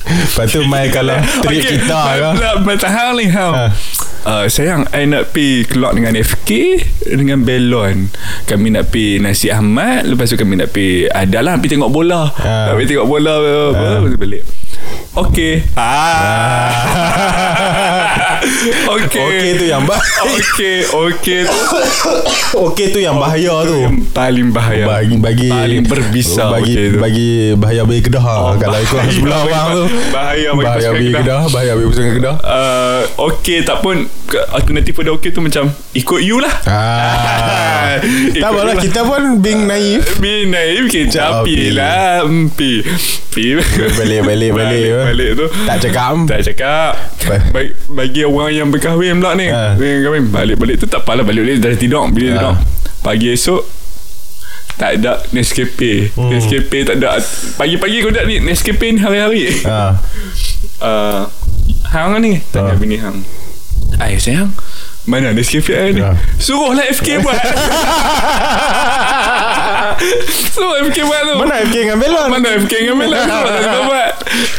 Lepas 0.04 0.46
tu 0.48 0.62
mai 0.62 0.86
kalau 0.88 1.14
trip 1.40 1.58
Okay, 1.58 1.76
kita 1.76 1.90
kan 1.90 2.32
ma- 2.32 2.58
Macam 2.64 2.88
hal 2.88 3.12
ni 3.14 3.26
hal 3.26 3.52
Ha. 3.52 3.66
Uh, 4.22 4.46
sayang 4.46 4.86
I 4.88 5.02
nak 5.04 5.34
pergi 5.34 5.66
keluar 5.66 5.90
dengan 5.90 6.14
FK 6.14 6.50
Dengan 7.08 7.42
Belon 7.42 8.06
Kami 8.46 8.70
nak 8.70 8.86
pergi 8.88 9.18
Nasi 9.18 9.50
Ahmad 9.50 10.06
Lepas 10.06 10.30
tu 10.30 10.36
kami 10.36 10.54
nak 10.56 10.70
pergi 10.70 11.06
Adalah 11.08 11.58
pergi 11.58 11.74
tengok 11.74 11.90
bola 11.90 12.30
Ha. 12.32 12.70
Nak 12.70 12.78
pergi 12.78 12.88
tengok 12.88 13.08
bola 13.08 13.34
apa, 13.34 13.50
Ha. 13.74 14.06
Tu 14.06 14.14
balik 14.16 14.42
Okay 15.12 15.66
ah. 15.74 16.70
Okay 18.92 19.22
Okay 19.22 19.50
tu 19.54 19.64
yang 19.64 19.82
bah 19.82 19.98
Okay 20.24 20.82
Okay 20.82 21.40
tu. 21.42 21.58
Okay 22.66 22.86
tu 22.88 22.98
yang 22.98 23.16
bahaya 23.16 23.62
tu 23.62 23.78
Yang 23.80 24.10
paling 24.10 24.48
bahaya. 24.50 24.84
Bagi 24.84 25.16
bagi 25.16 25.48
Paling 25.48 25.82
berbisa 25.84 26.50
bagi 26.50 26.72
okay 26.72 26.86
tu. 26.88 26.98
bagi 26.98 27.28
bahaya 27.54 27.82
bagi 27.82 28.02
kedah 28.02 28.24
oh, 28.24 28.52
kalau 28.56 28.78
ikut 28.78 28.96
bahaya 28.96 29.12
sebelah 29.12 29.40
orang 29.42 29.66
tu. 29.72 29.84
bahaya 30.10 30.48
bagi 30.52 30.64
bahaya 30.64 30.88
bagi 30.90 31.10
Kedah. 31.12 31.40
bahaya 31.48 31.72
bagi 31.72 31.86
pasukan 31.88 32.14
kedah. 32.14 32.36
Uh, 32.42 33.00
Okay 33.24 33.58
tak 33.62 33.78
pun 33.78 33.96
Alternatif 34.50 34.92
pada 34.92 35.10
okay 35.10 35.30
tu 35.30 35.40
macam 35.40 35.64
Ikut 35.92 36.20
you 36.20 36.38
lah. 36.38 36.54
Ah 36.64 37.68
tak 38.34 38.48
apalah 38.48 38.72
you 38.72 38.78
lah. 38.78 38.84
kita 38.84 39.00
pun 39.02 39.22
being 39.38 39.62
naif 39.64 40.04
Bi 40.18 40.46
naif 40.46 40.84
kita 40.88 41.42
Pi. 41.42 41.54
pi 41.54 41.56
lah 41.70 42.22
pi 42.54 42.70
pi 43.32 43.44
balik 43.56 44.20
balik 44.22 44.22
balik 44.28 44.50
balik, 44.52 44.88
balik 45.08 45.30
tu. 45.34 45.46
Tak 45.64 45.76
cakap. 45.80 46.12
Tak 46.28 46.40
cakap. 46.44 46.92
Ba- 47.48 47.74
bagi, 47.88 48.22
orang 48.22 48.52
yang 48.52 48.68
berkahwin 48.68 49.18
pula 49.18 49.32
ni. 49.32 49.48
Ha. 49.48 49.72
ha. 49.72 49.80
kahwin 49.80 50.28
balik-balik 50.28 50.76
tu 50.76 50.84
tak 50.84 51.00
apalah 51.02 51.24
balik-balik 51.24 51.58
dah 51.58 51.72
tidur. 51.72 52.04
Bila 52.12 52.28
Ha. 52.28 52.36
tidur 52.36 52.54
pagi 53.00 53.32
esok 53.32 53.62
tak 54.72 54.98
ada 54.98 55.20
Nescafe. 55.30 56.10
Hmm. 56.12 56.32
Nescafe 56.32 56.78
tak 56.82 56.96
ada. 56.98 57.18
Pagi-pagi 57.56 58.02
kau 58.02 58.10
tak 58.10 58.24
ni 58.26 58.40
Nescafe 58.40 58.86
ni 58.90 58.98
hari-hari. 58.98 59.48
Ah 59.64 59.96
uh, 60.80 61.22
Hang 61.88 62.16
ni. 62.18 62.40
Tanya 62.50 62.74
Ha. 62.74 62.80
bini 62.80 62.96
Hang. 62.96 63.20
Ay 63.96 64.16
sayang 64.16 64.52
Mana 65.02 65.34
Nescafe 65.34 65.74
I 65.74 65.90
ni? 65.90 66.00
Ha. 66.00 66.14
Suruhlah 66.38 66.86
FK 66.86 67.26
buat. 67.26 67.34
Suruh 70.54 70.78
FK 70.86 70.98
buat 71.02 71.20
tu. 71.26 71.34
Mana 71.36 71.54
FK 71.66 71.74
dengan 71.82 71.98
Belon 71.98 72.26
Mana 72.30 72.48
FK 72.54 72.72
dengan 72.86 72.94
Suruh 73.10 73.50
tak 73.50 73.82
buat. 73.90 74.10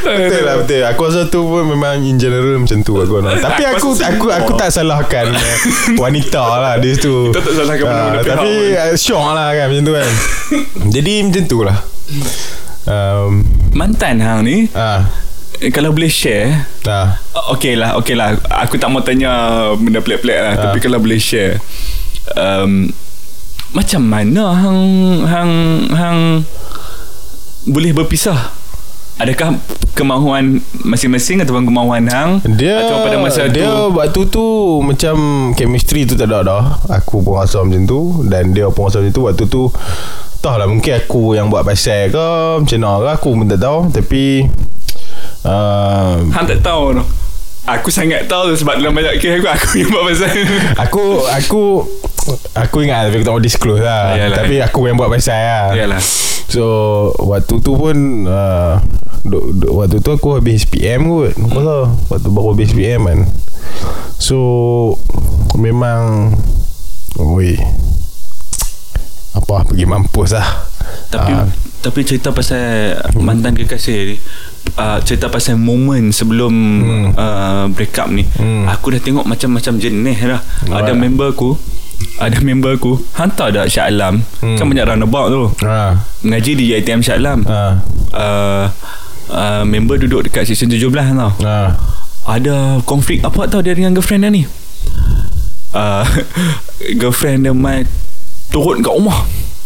Betul 0.04 0.42
lah 0.44 0.56
betul. 0.60 0.82
Aku 0.84 1.02
rasa 1.08 1.22
tu 1.28 1.40
pun 1.44 1.64
memang 1.64 1.96
In 2.04 2.20
general 2.20 2.60
macam 2.60 2.80
tu 2.82 2.94
aku 3.00 3.24
nak. 3.24 3.40
Tapi 3.48 3.64
aku 3.66 3.96
aku 3.96 4.26
aku 4.30 4.52
tak 4.56 4.70
salahkan 4.70 5.32
eh, 5.32 5.58
Wanita 5.96 6.44
lah 6.60 6.76
Di 6.76 6.92
situ. 6.92 7.32
Kita 7.32 7.40
tak 7.40 7.54
salahkan 7.58 7.84
Ah, 7.84 7.90
mana-mana 7.90 8.20
pihak 8.20 8.36
Tapi 8.36 8.52
uh, 8.76 8.92
Syok 8.94 9.26
lah 9.32 9.48
kan 9.54 9.66
Macam 9.72 9.84
tu 9.84 9.94
kan. 9.96 10.10
Jadi 10.92 11.14
macam 11.24 11.44
tu 11.48 11.60
lah. 11.64 11.78
Um, 12.84 13.32
Mantan 13.72 14.20
Hang 14.20 14.44
ni? 14.44 14.68
Ah, 14.76 15.08
eh, 15.08 15.23
Kalau 15.72 15.96
boleh 15.96 16.12
share 16.12 16.68
ah, 16.90 17.16
Okay 17.56 17.78
lah 17.78 17.96
Okay 18.02 18.18
lah. 18.18 18.36
Aku 18.68 18.76
tak 18.76 18.92
mau 18.92 19.00
tanya 19.00 19.32
Benda 19.80 20.04
pelik-pelik 20.04 20.36
lah 20.36 20.54
Ha. 20.58 20.62
Tapi 20.68 20.78
kalau 20.82 21.00
boleh 21.00 21.22
share 21.22 21.62
um, 22.36 22.92
Macam 23.72 24.02
mana 24.04 24.52
Hang 24.52 24.84
Hang 25.24 25.54
Hang 25.94 26.20
Boleh 27.64 27.96
berpisah? 27.96 28.52
Adakah 29.14 29.62
kemahuan 29.94 30.58
masing-masing 30.82 31.46
ataupun 31.46 31.70
kemahuan 31.70 32.02
hang? 32.10 32.42
Dia 32.58 32.82
atau 32.82 33.06
pada 33.06 33.22
masa 33.22 33.46
dia 33.46 33.70
tu 33.70 33.94
waktu 33.94 34.22
tu 34.26 34.46
macam 34.82 35.16
chemistry 35.54 36.02
tu 36.10 36.18
tak 36.18 36.34
ada 36.34 36.42
dah. 36.42 36.64
Aku 36.90 37.22
pun 37.22 37.38
rasa 37.38 37.62
macam 37.62 37.86
tu 37.86 38.26
dan 38.26 38.58
dia 38.58 38.74
pun 38.74 38.90
rasa 38.90 39.06
macam 39.06 39.14
tu 39.14 39.24
waktu 39.30 39.46
tu 39.46 39.70
Tahu 40.42 40.56
lah 40.60 40.68
mungkin 40.68 40.98
aku 40.98 41.38
yang 41.38 41.48
buat 41.48 41.64
pasal 41.64 42.12
ke 42.12 42.28
Macam 42.60 42.78
mana 42.82 43.00
ke 43.00 43.10
aku 43.16 43.30
pun 43.32 43.46
tak 43.48 43.62
tahu. 43.62 43.80
Tapi 43.94 44.24
uh, 45.44 46.20
hang 46.30 46.46
tak 46.46 46.60
tahu 46.60 46.96
tu. 46.96 47.04
Aku 47.64 47.88
sangat 47.88 48.28
tahu 48.28 48.52
sebab 48.52 48.76
dalam 48.76 48.92
banyak 48.92 49.24
kes 49.24 49.40
aku 49.40 49.48
aku 49.48 49.68
yang 49.80 49.90
buat 49.90 50.04
pasal. 50.06 50.32
Aku 50.84 51.04
Aku 51.32 51.64
Aku 52.56 52.76
ingat 52.80 53.08
tapi 53.08 53.20
aku 53.20 53.26
tak 53.26 53.32
mau 53.32 53.40
disclose 53.40 53.80
lah 53.80 54.16
Yalah. 54.16 54.38
Tapi 54.38 54.56
aku 54.60 54.80
yang 54.84 54.96
buat 54.96 55.08
pasal 55.08 55.40
lah 55.40 55.66
Yalah. 55.72 56.02
So 56.52 56.64
Waktu 57.18 57.60
tu 57.60 57.72
pun 57.74 57.96
uh, 58.26 58.84
duk, 59.24 59.44
duk, 59.58 59.72
Waktu 59.76 59.96
tu 60.00 60.12
aku 60.12 60.36
habis 60.36 60.64
PM 60.64 61.08
kot 61.08 61.32
Aku 61.36 61.56
rasa 61.56 61.76
Waktu 62.12 62.28
baru 62.28 62.52
habis 62.52 62.72
PM 62.72 63.02
kan 63.04 63.20
So 64.20 64.40
Memang 65.56 66.36
Oi 67.16 67.56
Apa 69.34 69.64
pergi 69.64 69.84
mampus 69.84 70.36
lah 70.36 70.48
Tapi 71.08 71.32
Ah. 71.32 71.48
tapi 71.80 72.04
cerita 72.04 72.32
pasal 72.32 72.96
mantan 73.20 73.56
kekasih 73.56 73.98
ni 74.06 74.16
uh, 74.74 74.98
cerita 75.00 75.28
pasal 75.28 75.56
moment 75.56 76.10
sebelum 76.10 76.54
Hmm. 76.54 77.06
uh, 77.14 77.66
break 77.70 77.94
up 77.96 78.08
ni 78.08 78.24
Hmm. 78.34 78.66
aku 78.66 78.90
dah 78.90 79.00
tengok 79.00 79.24
macam-macam 79.24 79.74
jenis 79.76 80.18
dah 80.20 80.42
ada 80.70 80.90
Alright. 80.90 80.96
member 80.96 81.30
aku 81.30 81.56
ada 82.16 82.38
member 82.40 82.74
aku 82.74 83.00
hantar 83.14 83.50
dah 83.50 83.66
Syah 83.66 83.88
Alam 83.88 84.22
Hmm. 84.40 84.56
kan 84.56 84.66
banyak 84.66 84.84
roundabout 84.84 85.28
tu 85.28 85.44
ha. 85.64 85.96
mengaji 86.22 86.52
di 86.54 86.66
ITM 86.72 87.00
Syah 87.00 87.18
Alam 87.18 87.40
Ha. 87.44 87.60
uh, 88.12 88.66
uh, 89.30 89.64
member 89.64 89.98
duduk 89.98 90.26
dekat 90.26 90.46
section 90.46 90.68
17 90.68 90.90
tau 91.14 91.32
Ha. 91.40 91.76
ada 92.30 92.56
konflik 92.84 93.20
apa 93.22 93.46
tau 93.46 93.60
dia 93.60 93.72
dengan 93.72 93.92
girlfriend 93.92 94.24
dia 94.24 94.32
ni 94.32 94.44
uh, 95.74 96.04
girlfriend 97.00 97.44
dia 97.44 97.54
mai 97.54 97.84
turun 98.50 98.80
kat 98.80 98.94
rumah 98.94 99.26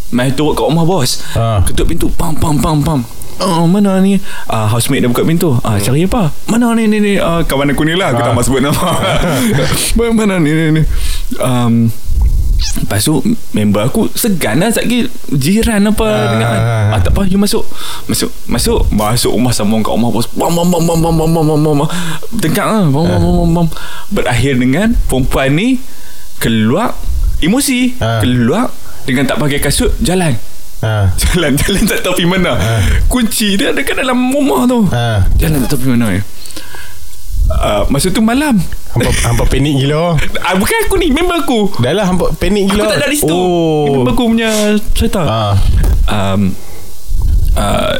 mai 0.10 0.32
turun 0.32 0.54
kat 0.54 0.66
rumah 0.66 0.84
bos 0.84 1.22
Ha. 1.34 1.62
ketuk 1.64 1.86
pintu 1.88 2.08
pam 2.10 2.34
pam 2.34 2.56
pam 2.56 2.80
pam 2.80 3.02
Oh, 3.38 3.70
mana 3.70 4.02
ni? 4.02 4.18
Uh, 4.46 4.66
Housemate 4.68 5.02
dia 5.02 5.10
buka 5.10 5.22
pintu. 5.22 5.54
Uh, 5.56 5.78
Cari 5.78 6.04
apa? 6.04 6.34
Mana 6.48 6.74
ni 6.74 6.86
ni 6.86 6.98
ni? 6.98 7.14
Uh, 7.16 7.46
Kawan 7.46 7.70
aku 7.70 7.86
ni 7.86 7.94
lah 7.94 8.10
Aku 8.10 8.20
Ah. 8.20 8.26
tak 8.26 8.34
mahu 8.34 8.44
sebut 8.44 8.62
nama. 8.62 8.88
Mana 10.18 10.36
ni 10.38 10.50
ni 10.50 10.66
ni? 10.72 10.84
Um, 11.38 11.94
Lepas 12.58 13.06
tu 13.06 13.22
Member 13.54 13.86
aku 13.86 14.10
Segan 14.12 14.58
lah 14.58 14.74
Sekali 14.74 15.06
Jiran 15.30 15.86
apa 15.86 16.02
Ah, 16.04 16.26
dengan 16.34 16.58
ah, 16.58 16.98
ah. 16.98 17.00
Tak 17.00 17.14
apa 17.14 17.30
you 17.30 17.38
masuk. 17.38 17.62
Masuk 18.06 18.34
Masuk. 18.50 18.90
Masuk 18.90 19.32
rumah 19.32 19.54
Sambung 19.54 19.86
kat 19.86 19.94
rumah 19.94 20.10
bos. 20.10 20.26
Bam 20.34 20.50
bam 20.52 20.66
bam 20.66 20.82
bam 20.82 20.98
bam 20.98 21.14
bam 21.14 21.30
bam 21.30 21.46
bam 21.46 21.60
bam 21.62 21.76
bam 21.78 21.90
Tengkak 22.36 22.66
lah 22.66 22.90
bam, 22.90 23.06
bam, 23.06 23.20
bam, 23.20 23.34
bam, 23.38 23.50
bam. 23.54 23.68
Berakhir 24.10 24.58
dengan 24.58 24.98
Perempuan 25.06 25.54
ni 25.54 25.78
Keluar 26.38 26.98
Emosi. 27.38 27.94
Ah. 28.02 28.18
Keluar 28.18 28.74
Dengan 29.06 29.30
tak 29.30 29.38
pakai 29.38 29.62
kasut 29.62 29.94
Jalan 30.02 30.57
Ha. 30.78 31.10
Jalan-jalan 31.22 31.84
tak 31.90 32.00
tahu 32.06 32.14
pergi 32.14 32.30
mana. 32.30 32.54
Kunci 33.10 33.58
dia 33.58 33.74
dekat 33.74 33.98
dalam 33.98 34.18
rumah 34.30 34.70
tu. 34.70 34.86
Ha. 34.94 35.26
Jalan 35.42 35.66
tak 35.66 35.74
tahu 35.74 35.80
pergi 35.82 35.94
mana 35.98 36.08
uh, 37.52 37.82
Masa 37.90 38.12
tu 38.12 38.22
malam. 38.22 38.56
Hampa, 38.94 39.12
hampa 39.26 39.44
panik 39.50 39.74
gila. 39.84 40.16
Uh, 40.18 40.56
Bukan 40.58 40.76
aku 40.88 40.96
ni 41.00 41.10
Member 41.12 41.38
aku. 41.44 41.60
Dah 41.82 41.94
lah 41.94 42.06
hampa 42.08 42.34
panik 42.36 42.70
Aku 42.70 42.78
gila. 42.78 42.92
tak 42.92 43.00
ada 43.04 43.08
di 43.10 43.18
situ 43.18 43.34
Oh. 43.34 44.04
Member 44.04 44.14
aku 44.14 44.24
punya 44.30 44.52
cerita. 44.94 45.22
Ha. 45.24 45.42
um, 46.08 46.42
uh, 47.56 47.96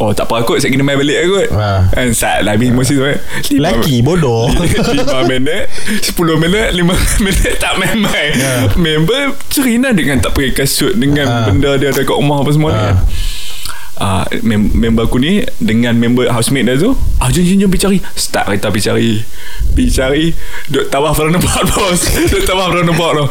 Oh 0.00 0.10
tak 0.10 0.24
apa 0.24 0.40
kot 0.42 0.56
Saya 0.56 0.68
kena 0.68 0.80
main 0.80 0.96
balik 0.96 1.12
lah 1.14 1.26
kot. 1.28 1.48
Ha. 1.52 1.68
Kan 1.90 2.08
Saat 2.10 2.40
lah 2.40 2.52
habis 2.52 2.68
emosi 2.68 2.92
tu 2.94 3.02
kan 3.02 3.20
Lima- 3.50 3.76
Laki 3.76 3.96
bodoh. 4.00 4.48
5 4.48 5.28
minit 5.28 5.68
10 6.02 6.16
minit 6.38 6.68
5 6.72 6.80
minit 7.24 7.52
tak 7.56 7.76
main-main. 7.76 8.32
Ya. 8.32 8.54
Member 8.74 9.20
cerina 9.46 9.90
dengan 9.90 10.16
tak 10.18 10.32
pakai 10.32 10.56
kasut 10.56 10.92
Dengan 10.92 11.22
Ha. 11.22 11.36
benda 11.46 11.76
dia 11.76 11.88
ada 11.88 12.00
kat 12.00 12.12
rumah 12.12 12.40
apa 12.40 12.50
semua 12.50 12.70
ni 12.70 12.76
Ha. 12.76 12.86
kan. 12.86 12.96
Uh, 14.00 14.24
mem- 14.40 14.72
member 14.72 15.04
aku 15.04 15.20
ni 15.20 15.44
dengan 15.60 15.92
member 15.92 16.24
housemate 16.26 16.64
dia 16.64 16.80
tu 16.80 16.96
ah 17.20 17.28
jom 17.28 17.44
jom 17.44 17.56
jom 17.58 17.68
pergi 17.68 17.84
cari. 17.84 17.98
Start 18.10 18.48
kereta 18.48 18.72
pergi 18.72 18.84
cari. 18.86 19.10
Pergi 19.70 19.90
cari. 19.92 20.24
Duk 20.66 20.88
tawaf 20.88 21.12
roundabout 21.14 21.64
bos. 21.70 22.00
Duk 22.24 22.40
tawaf 22.42 22.72
roundabout 22.72 23.12
tu. 23.12 23.24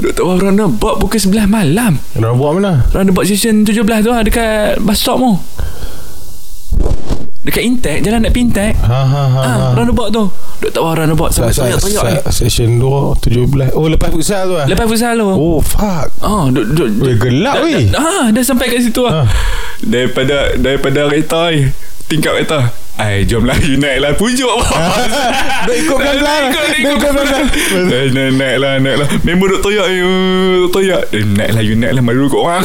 Duk 0.00 0.12
tawaf 0.12 0.42
roundabout 0.42 0.98
pukul 0.98 1.22
11 1.22 1.46
malam. 1.46 2.02
Buat 2.18 2.50
mana? 2.52 2.72
Roundabout 2.90 3.22
station 3.24 3.62
17 3.62 3.78
tu 4.02 4.10
lah 4.10 4.26
dekat 4.26 4.82
bus 4.82 4.98
stop 4.98 5.22
tu 5.22 5.38
dekat 7.42 7.62
Intek 7.62 7.96
jalan 8.00 8.22
nak 8.22 8.30
pergi 8.30 8.46
Intek 8.46 8.72
Ha 8.78 9.00
ha 9.02 9.22
ha, 9.24 9.40
Ah, 9.40 9.54
ha. 9.60 9.66
roundabout 9.74 10.08
tu 10.08 10.24
Duk 10.58 10.70
tawar 10.70 10.94
roundabout 10.96 11.28
Sampai 11.28 11.50
Sa- 11.50 11.66
sa- 11.66 11.74
teriak-teriak 11.74 12.02
ni 12.04 12.14
sa- 12.20 12.32
Session 12.32 12.70
2 12.76 13.18
17 13.18 13.74
Oh 13.74 13.86
lepas 13.86 14.08
futsal 14.08 14.42
tu 14.44 14.54
lah 14.54 14.66
Lepas 14.66 14.86
futsal 14.86 15.14
tu 15.14 15.26
Oh 15.26 15.58
fuck 15.58 16.06
Oh, 16.20 16.46
duk, 16.48 16.66
duk, 16.70 16.88
Weh, 16.98 17.16
gelap, 17.16 17.58
weh. 17.60 17.90
ah, 17.92 18.30
dah 18.30 18.42
sampai 18.42 18.66
kat 18.68 18.78
situ 18.80 19.02
lah. 19.02 19.22
Ah. 19.22 19.26
Daripada 19.80 20.54
daripada 20.54 21.04
kereta 21.04 21.50
ni, 21.50 21.66
tingkap 22.06 22.36
kereta. 22.36 22.70
Ai, 23.00 23.24
jom 23.24 23.48
lah 23.48 23.56
you 23.56 23.80
naik 23.80 24.04
lah. 24.04 24.12
Pujuk 24.12 24.46
bos. 24.46 24.68
Duk 25.66 25.76
ikut 25.80 25.96
pelan-pelan. 25.96 26.42
Duk 26.52 26.64
ikut, 26.76 26.92
ikut 27.00 27.10
pelan-pelan. 27.16 27.44
Eh, 27.88 28.06
naik, 28.12 28.30
naik 28.36 28.56
lah 28.60 28.72
Naik 28.78 28.96
lah. 29.00 29.08
Member 29.24 29.46
duk 29.56 29.60
toyak 29.64 29.88
you 29.96 30.10
Toyak. 30.68 31.08
Eh, 31.16 31.24
Naik 31.24 31.50
lah 31.56 31.62
you 31.64 31.74
naik 31.74 31.96
lah. 31.96 32.02
Malu 32.04 32.28
kat 32.28 32.40
orang. 32.40 32.62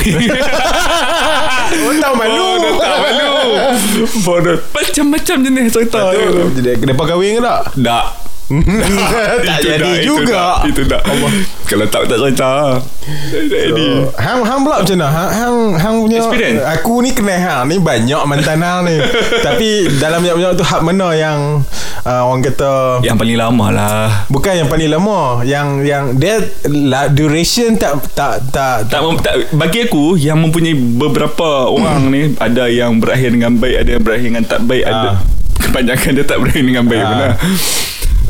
Oh 1.78 1.94
tahu 1.96 2.14
malu. 2.16 2.44
Oh, 2.44 2.76
tak 2.80 2.96
malu. 3.00 3.32
Bodoh. 4.28 4.58
Macam-macam 4.76 5.36
jenis 5.48 5.66
cerita. 5.72 6.12
Jadi 6.56 6.72
Kenapa 6.80 7.02
kahwin 7.08 7.40
ke 7.40 7.42
tak? 7.44 7.60
Tak 7.80 8.27
Tak 8.48 9.58
Itu 9.58 9.68
jadi 9.68 9.76
dah, 9.78 9.94
itu 9.94 10.14
juga 10.16 10.32
dah, 10.32 10.56
Itu 10.64 10.82
dah 10.84 11.02
Kalau 11.68 11.86
tak 11.86 12.08
tak 12.08 12.18
cerita 12.18 12.80
Tak 12.80 13.44
jadi 13.46 13.88
So, 14.00 14.16
hang 14.16 14.40
hang 14.42 14.60
pula 14.62 14.76
macam 14.80 14.96
mana? 14.96 15.08
Hang 15.10 15.30
hang 15.30 15.56
hang 15.76 15.96
punya 16.00 16.18
Experience? 16.22 16.64
Aku 16.74 16.94
ni 17.00 17.12
kenal 17.12 17.36
hang 17.36 17.64
ni 17.66 17.76
banyak 17.78 18.22
mantan 18.24 18.60
hang 18.60 18.80
ni. 18.84 18.96
Tapi 19.48 19.70
dalam 19.98 20.20
banyak-banyak 20.20 20.56
tu 20.56 20.64
hak 20.64 20.82
mana 20.82 21.08
yang 21.12 21.40
uh, 22.02 22.22
orang 22.24 22.40
kata 22.42 23.04
Yang 23.04 23.18
paling 23.18 23.38
lama 23.38 23.66
lah 23.70 24.08
bukan 24.28 24.54
yang 24.56 24.68
paling 24.68 24.90
lama, 24.90 25.20
yang 25.44 25.68
yang 25.82 26.16
dia 26.16 26.40
la, 26.66 27.08
duration 27.08 27.76
tak 27.76 28.00
tak 28.14 28.48
tak, 28.48 28.88
tak, 28.88 29.00
mem- 29.02 29.20
tak 29.20 29.36
bagi 29.52 29.84
aku 29.84 30.16
yang 30.16 30.40
mempunyai 30.40 30.72
beberapa 30.74 31.68
orang 31.68 32.08
ni 32.08 32.22
ada 32.40 32.68
yang 32.68 32.96
berakhir 32.98 33.30
dengan 33.30 33.56
baik 33.56 33.76
ada 33.78 33.90
yang 33.90 34.04
berakhir 34.04 34.28
dengan 34.30 34.46
tak 34.46 34.62
baik 34.64 34.86
ada 34.86 34.96
Ah. 35.10 35.16
kebanyakan 35.60 36.12
dia 36.14 36.24
tak 36.24 36.38
berakhir 36.40 36.64
dengan 36.64 36.84
baik 36.86 37.02
Ah. 37.02 37.10
benar 37.10 37.32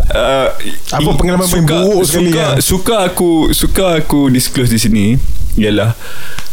Uh, 0.07 0.47
Apa 0.89 1.09
pengalaman 1.13 1.43
paling 1.43 1.65
buruk 1.65 2.05
sekali, 2.05 2.29
suka, 2.29 2.37
ya? 2.37 2.49
suka 2.59 2.95
aku 3.03 3.31
suka 3.49 3.85
aku 3.97 4.29
disclose 4.29 4.69
di 4.69 4.77
sini 4.77 5.05
ialah 5.55 5.97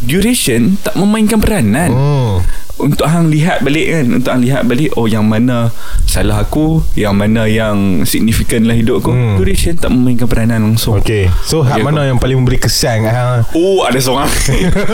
duration 0.01 0.81
tak 0.81 0.97
memainkan 0.97 1.37
peranan 1.37 1.93
Hmm. 1.93 2.41
untuk 2.75 3.05
hang 3.05 3.29
lihat 3.29 3.61
balik 3.61 3.87
kan? 3.87 4.05
Untuk 4.11 4.31
hang 4.31 4.43
lihat 4.43 4.65
balik 4.65 4.91
oh 4.95 5.05
yang 5.05 5.23
mana 5.23 5.69
salah 6.03 6.41
aku 6.41 6.83
yang 6.95 7.13
mana 7.13 7.45
yang 7.45 8.03
signifikan 8.03 8.65
dalam 8.65 8.75
hidup 8.75 8.99
aku. 8.99 9.13
Hmm. 9.13 9.37
duration 9.37 9.77
tak 9.77 9.89
memainkan 9.89 10.25
peranan 10.25 10.65
langsung. 10.65 10.99
Okay 10.99 11.29
So 11.45 11.61
hak 11.61 11.77
Okay, 11.77 11.85
mana 11.85 12.05
yang 12.05 12.17
paling 12.17 12.35
memberi 12.37 12.57
kesan 12.57 13.05
hang 13.05 13.45
oh 13.51 13.85
ada 13.85 13.97
seorang. 13.97 14.27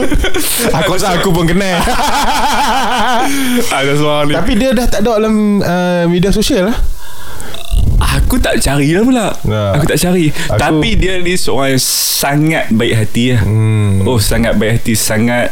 Aku 0.76 0.90
rasa 0.92 1.14
aku 1.14 1.30
pun 1.30 1.46
kenal 1.46 1.78
ada 3.78 3.92
seorang 3.94 4.26
ni. 4.26 4.34
Tapi 4.34 4.52
dia 4.54 4.70
dah 4.72 4.86
tak 4.86 5.00
ada 5.00 5.16
dalam 5.16 5.34
uh, 5.60 6.04
media 6.06 6.30
sosial 6.30 6.66
lah 6.66 6.78
Aku 8.30 8.38
tak 8.38 8.62
cari 8.62 8.94
lah 8.94 9.02
pula. 9.02 9.26
Nah. 9.42 9.74
Aku 9.74 9.90
tak 9.90 9.98
cari. 9.98 10.30
Aku- 10.30 10.54
Tapi 10.54 10.94
dia 10.94 11.18
ni 11.18 11.34
seorang 11.34 11.74
yang 11.74 11.82
sangat 11.82 12.70
baik 12.70 12.94
hati 12.94 13.34
lah. 13.34 13.42
Hmm. 13.42 14.06
Oh 14.06 14.22
sangat 14.22 14.54
baik 14.54 14.78
hati 14.78 14.94
Sangat 14.94 15.50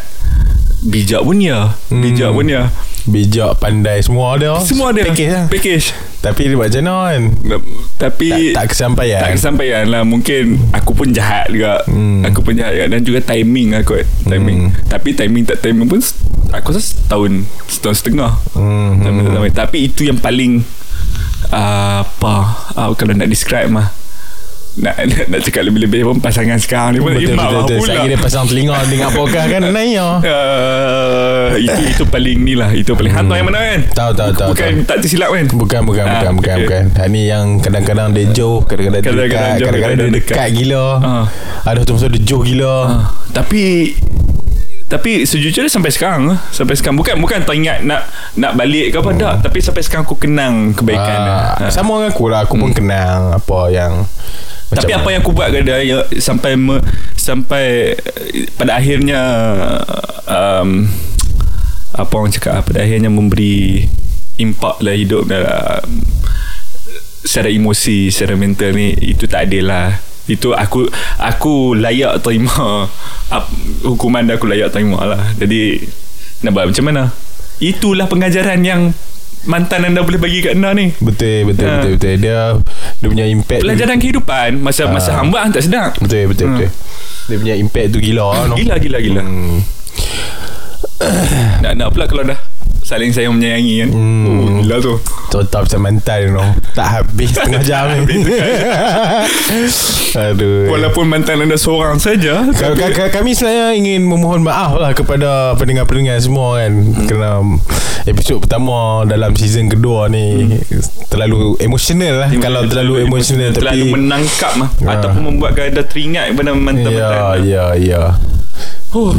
Bijak 0.78 1.26
pun 1.26 1.42
ya 1.42 1.74
Hmm. 1.90 2.06
Bijak 2.06 2.30
pun 2.30 2.46
ya 2.46 2.70
Bijak 3.02 3.58
pandai 3.58 3.98
Semua 3.98 4.38
ada. 4.38 4.62
Semua 4.62 4.94
ada. 4.94 5.02
Package 5.02 5.26
lah. 5.26 5.46
Package. 5.50 5.90
Tapi 6.22 6.40
dia 6.46 6.54
buat 6.54 6.70
macam 6.70 6.82
mana 6.86 6.94
kan? 7.02 7.22
Tapi 7.98 8.28
tak, 8.30 8.38
tak 8.54 8.66
kesampaian. 8.70 9.20
tak 9.26 9.32
kesampaian 9.34 9.84
lah. 9.90 10.02
Mungkin 10.06 10.70
Aku 10.70 10.94
pun 10.94 11.10
jahat 11.10 11.50
juga. 11.50 11.82
Hmm. 11.82 12.22
Aku 12.30 12.46
pun 12.46 12.54
jahat 12.54 12.78
juga. 12.78 12.86
Dan 12.94 13.02
juga 13.02 13.18
timing 13.26 13.74
lah 13.74 13.82
Timing. 14.22 14.70
Hmm. 14.70 14.86
Tapi 14.86 15.18
timing 15.18 15.50
tak 15.50 15.66
timing 15.66 15.90
pun 15.90 15.98
Aku 16.54 16.70
rasa 16.70 16.94
setahun 16.94 17.42
Setahun 17.66 17.96
setengah. 17.98 18.38
Hmm. 18.54 19.02
Tak 19.02 19.10
timing. 19.10 19.50
Tapi 19.50 19.78
itu 19.82 20.06
yang 20.06 20.22
paling 20.22 20.62
uh, 21.50 22.00
Apa 22.00 22.34
uh, 22.74 22.90
Kalau 22.92 23.12
nak 23.12 23.26
describe 23.26 23.68
mah 23.68 23.88
nak, 24.78 24.94
nak, 25.10 25.26
nak 25.26 25.40
cakap 25.42 25.62
lebih-lebih 25.64 26.00
pun 26.04 26.16
Pasangan 26.18 26.54
sekarang 26.56 26.94
ni 26.94 26.98
pun 26.98 27.10
Betul 27.10 27.34
imam 27.34 27.42
betul 27.42 27.58
betul. 27.58 27.78
pula. 27.78 27.90
Saya 27.90 28.06
dia 28.06 28.14
pasang 28.16 28.46
telinga 28.46 28.78
dengar 28.84 29.10
podcast 29.10 29.48
kan 29.48 29.62
naik. 29.74 29.98
Uh, 29.98 31.50
itu 31.58 31.82
itu 31.88 32.04
paling 32.04 32.38
ni 32.38 32.54
lah 32.54 32.70
Itu 32.70 32.94
paling 32.94 33.10
hantu 33.10 33.34
yang 33.34 33.42
mana 33.44 33.58
kan 33.58 33.80
Tahu 33.88 34.10
tahu 34.14 34.30
tahu. 34.32 34.48
Bukan 34.52 34.70
tahu. 34.72 34.86
tak 34.86 34.96
tersilap 35.00 35.28
kan 35.30 35.44
Bukan 35.50 35.80
bukan 35.82 36.04
Ah, 36.04 36.12
bukan 36.14 36.32
bukan 36.32 36.54
okay. 36.54 36.64
bukan. 36.64 36.84
Ha 36.94 37.04
ni 37.06 37.26
yang 37.26 37.58
kadang-kadang 37.58 38.08
dia 38.12 38.30
jauh, 38.30 38.62
kadang-kadang 38.62 39.02
dia 39.02 39.10
Kadang-kadang 39.10 39.34
dekat, 39.34 39.58
jauh, 39.58 39.66
kadang-kadang 39.66 39.96
dia 39.98 39.98
kadang-kadang 39.98 40.10
dekat 40.14 40.36
dekat. 40.38 40.48
gila. 40.54 40.86
Ah. 41.00 41.24
Ada 41.64 41.80
tu 41.82 41.92
masa 41.92 42.06
dia 42.06 42.22
jauh 42.22 42.42
gila. 42.42 42.74
Ah, 42.78 43.02
Tapi 43.30 43.62
tapi 44.88 45.28
sejujurnya 45.28 45.68
sampai 45.68 45.92
sekarang 45.92 46.32
eh, 46.32 46.38
sampai 46.48 46.72
sekarang 46.72 46.96
bukan 46.96 47.20
bukan 47.20 47.44
teringat 47.44 47.84
nak 47.84 48.08
nak 48.40 48.56
balik 48.56 48.88
ke 48.88 48.96
apa 48.96 49.10
tak 49.20 49.34
tapi 49.44 49.58
sampai 49.60 49.82
sekarang 49.84 50.04
aku 50.08 50.16
kenang 50.16 50.72
kebaikan. 50.72 51.20
Ah, 51.28 51.46
Ha. 51.58 51.74
Sama 51.74 51.98
dengan 51.98 52.14
aku 52.14 52.30
lah 52.30 52.46
Aku 52.46 52.54
pun 52.54 52.70
kenang 52.70 53.34
Apa 53.34 53.72
yang 53.72 54.06
Tapi 54.70 54.94
apa 54.94 55.08
yang 55.10 55.20
aku 55.24 55.32
buat 55.34 55.50
ke 55.50 55.64
dia 55.64 55.80
ya, 55.82 55.98
sampai 56.20 56.54
me, 56.54 56.78
sampai 57.18 57.96
eh, 57.98 58.46
pada 58.54 58.78
akhirnya 58.78 59.20
um, 60.28 60.86
apa 61.98 62.12
orang 62.14 62.30
cakap 62.30 62.52
ah, 62.52 62.62
pada 62.62 62.84
akhirnya 62.84 63.10
memberi 63.10 63.88
impak 64.38 64.78
lah 64.84 64.94
hidup 64.94 65.26
dalam 65.26 65.82
secara 67.24 67.50
emosi, 67.50 68.08
secara 68.08 68.38
mental 68.38 68.70
ni 68.72 68.94
itu 68.94 69.26
tak 69.26 69.50
adil 69.50 69.66
lah. 69.66 69.98
Itu 70.28 70.52
aku 70.52 70.84
aku 71.16 71.72
layak 71.72 72.20
terima 72.20 72.84
hukuman 73.88 74.22
dah 74.22 74.36
aku 74.36 74.46
layak 74.46 74.68
terima 74.68 75.00
lah. 75.02 75.22
Jadi 75.34 75.80
nak 76.40 76.52
buat 76.52 76.68
macam 76.68 76.84
mana? 76.84 77.02
Itulah 77.58 78.06
pengajaran 78.06 78.60
yang 78.60 78.92
mantan 79.42 79.82
anda 79.82 80.02
boleh 80.02 80.18
bagi 80.18 80.38
kat 80.40 80.54
anda 80.54 80.70
ni. 80.72 80.92
Betul 80.94 81.48
betul 81.48 81.64
Ha. 81.64 81.74
betul 81.80 81.92
betul 81.96 82.14
Dia 82.18 82.38
dia 82.94 83.06
punya 83.08 83.24
impact 83.24 83.62
Pelajaran 83.62 83.96
kehidupan 83.96 84.48
masa 84.58 84.86
masa 84.86 85.14
Ah. 85.14 85.22
hamba 85.22 85.48
tak 85.48 85.64
sedap. 85.64 85.96
Betul 85.96 86.28
betul 86.28 86.46
Ha. 86.46 86.52
betul 86.54 86.70
Dia 87.26 87.36
punya 87.38 87.54
impact 87.56 87.88
tu 87.90 87.98
gila 87.98 88.26
no? 88.46 88.54
Gila 88.54 88.74
gila 88.76 88.98
gila. 89.00 89.22
Hmm. 89.22 89.58
Nak 91.58 91.72
nak 91.74 91.88
pula 91.90 92.04
kalau 92.04 92.22
dah 92.24 92.38
saling 92.88 93.12
sayang 93.12 93.36
menyayangi 93.36 93.84
kan. 93.84 93.88
Hmm. 93.92 94.24
Oh, 94.24 94.48
gila 94.64 94.76
tu. 94.80 94.94
Contoh 95.28 95.60
macam 95.60 95.80
mantan 95.84 96.18
you 96.24 96.32
know. 96.32 96.48
Tak 96.72 96.88
habis 96.88 97.28
setengah 97.36 97.60
jam 97.60 97.84
ni 98.08 98.16
Aduh 100.16 100.72
Walaupun 100.72 101.04
mantan 101.04 101.42
anda 101.42 101.60
seorang 101.60 102.00
saja 102.00 102.48
Ka- 102.54 102.72
ka- 102.72 102.94
ka- 102.94 103.12
kami 103.12 103.36
sebenarnya 103.36 103.76
ingin 103.76 104.08
memohon 104.08 104.40
maaf 104.40 104.78
lah 104.78 104.96
kepada 104.96 105.52
pendengar-pendengar 105.60 106.16
semua 106.22 106.62
kan 106.62 106.72
hmm. 106.72 107.04
kerana 107.04 107.44
episod 108.08 108.40
pertama 108.40 109.04
dalam 109.04 109.36
season 109.36 109.68
kedua 109.68 110.08
ni 110.08 110.56
hmm. 110.56 111.12
terlalu 111.12 111.60
emosional 111.60 112.24
lah 112.24 112.30
kalau 112.40 112.64
terlalu 112.64 113.04
emosional 113.04 113.52
tapi 113.52 113.60
Terlalu 113.68 113.84
menangkap 113.92 114.52
lah 114.56 114.70
Ah. 114.88 114.94
Ataupun 114.96 115.22
membuatkan 115.34 115.74
anda 115.74 115.82
teringat 115.84 116.32
Kepada 116.32 116.54
mantan-mantan 116.54 117.42
ya 117.42 117.44
ya 117.44 117.64
ya 117.76 118.02
oh. 118.94 119.12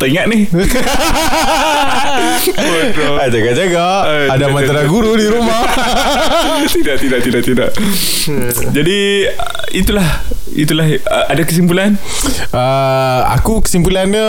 Teringat 0.00 0.26
ni. 0.26 0.48
Ah, 3.20 3.28
jaga-jaga 3.28 3.86
Eh, 4.06 4.26
ada 4.26 4.38
jaga- 4.40 4.48
mantra 4.50 4.80
jaga. 4.80 4.88
guru 4.88 5.12
di 5.14 5.26
rumah 5.26 5.60
Tidak 6.74 6.96
tidak 6.96 7.20
tidak 7.20 7.42
tidak 7.44 7.68
Jadi 8.72 9.28
Itulah 9.72 10.08
Itulah 10.50 10.86
Ada 11.28 11.42
kesimpulan 11.44 12.00
uh, 12.50 13.20
aku 13.30 13.60
kesimpulannya 13.60 14.24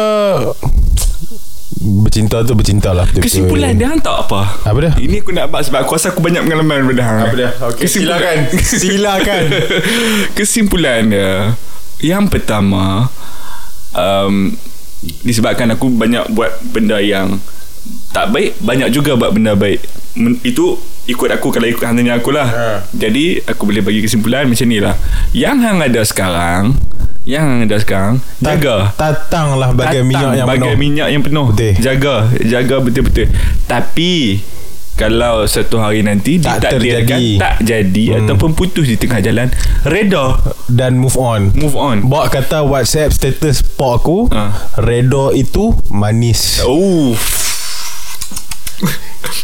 bercinta 1.82 2.46
tu 2.46 2.54
bercinta 2.54 2.92
lah 2.92 3.08
betul-betul. 3.08 3.26
Kesimpulan 3.26 3.74
dia 3.74 3.90
hang 3.90 3.98
tak 3.98 4.14
apa 4.22 4.42
apa 4.62 4.78
dia 4.80 4.92
Ini 5.00 5.16
aku 5.18 5.32
nak 5.32 5.50
bahas 5.50 5.66
Sebab 5.66 5.82
aku 5.82 5.92
rasa 5.96 6.12
aku 6.12 6.22
banyak 6.22 6.44
pengalaman 6.44 6.86
Pada 6.86 7.02
hang 7.02 7.20
Apa 7.24 7.34
dia? 7.34 7.50
Okey, 7.56 7.88
silakan. 7.88 8.38
Silakan. 8.82 9.44
Kesimpulan 10.36 11.02
dia 11.08 11.56
Yang 11.98 12.24
pertama 12.30 13.08
um, 13.94 14.54
Disebabkan 15.22 15.72
aku 15.72 15.90
banyak 15.90 16.30
buat 16.30 16.50
benda 16.68 16.98
yang 16.98 17.42
Tak 18.10 18.30
baik 18.30 18.58
Banyak 18.60 18.90
juga 18.90 19.14
buat 19.14 19.32
benda 19.32 19.54
baik. 19.54 19.82
Men, 20.14 20.38
Itu 20.40 20.78
ikut 21.04 21.30
aku 21.32 21.50
Kalau 21.50 21.66
ikut 21.66 21.82
hang 21.82 21.96
tanya 21.96 22.16
aku 22.16 22.30
lah 22.30 22.46
Ha. 22.46 22.66
Jadi 22.92 23.42
aku 23.42 23.66
boleh 23.66 23.82
bagi 23.82 24.00
kesimpulan 24.00 24.46
macam 24.46 24.66
ni 24.66 24.78
lah 24.78 24.94
Yang 25.32 25.58
hang 25.60 25.78
ada 25.80 26.02
sekarang 26.04 26.64
Yang 27.22 27.44
hang 27.44 27.60
ada 27.64 27.78
sekarang 27.78 28.16
Jaga. 28.38 28.94
tatang 28.94 29.54
lah 29.56 29.70
bagai 29.72 30.02
Tatang 30.02 30.08
minyak 30.08 30.32
yang 30.36 30.48
bagai 30.48 30.62
penuh. 30.68 30.78
minyak 30.80 31.08
yang 31.08 31.22
penuh. 31.22 31.46
Betul. 31.50 31.74
jaga 31.78 32.16
jaga 32.42 32.76
betul-betul. 32.78 33.28
Tapi 33.66 34.12
kalau 35.02 35.42
satu 35.44 35.82
hari 35.82 36.02
nanti 36.02 36.38
Tak 36.38 36.62
ditakdirkan 36.62 37.18
terjadi. 37.18 37.30
tak 37.36 37.56
jadi 37.60 38.04
Hmm. 38.06 38.20
ataupun 38.22 38.50
putus 38.54 38.86
di 38.86 38.96
tengah 38.96 39.18
jalan 39.18 39.50
reda. 39.82 40.38
Dan 40.70 40.96
move 40.96 41.18
on. 41.18 41.50
Move 41.52 41.74
on. 41.74 42.06
Bawa 42.06 42.30
kata 42.30 42.62
WhatsApp 42.62 43.10
status 43.10 43.66
pok 43.66 43.92
aku 43.98 44.18
Ha. 44.30 44.78
Redo 44.78 45.34
itu 45.34 45.74
manis. 45.90 46.62
Oh 46.62 47.18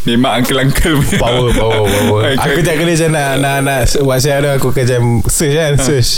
Memang 0.04 0.42
uncle-uncle 0.42 0.98
punya 1.00 1.20
Power 1.20 1.50
power 1.54 1.84
power. 1.84 2.22
Aku 2.44 2.60
tak 2.62 2.80
kena 2.80 2.92
macam 2.92 3.10
nak, 3.12 3.30
nak, 3.38 3.58
nak 3.62 3.80
WhatsApp 4.02 4.40
dia 4.40 4.52
Aku 4.56 4.68
macam 4.72 5.02
search 5.26 5.54
kan 5.54 5.74
Search. 5.78 6.12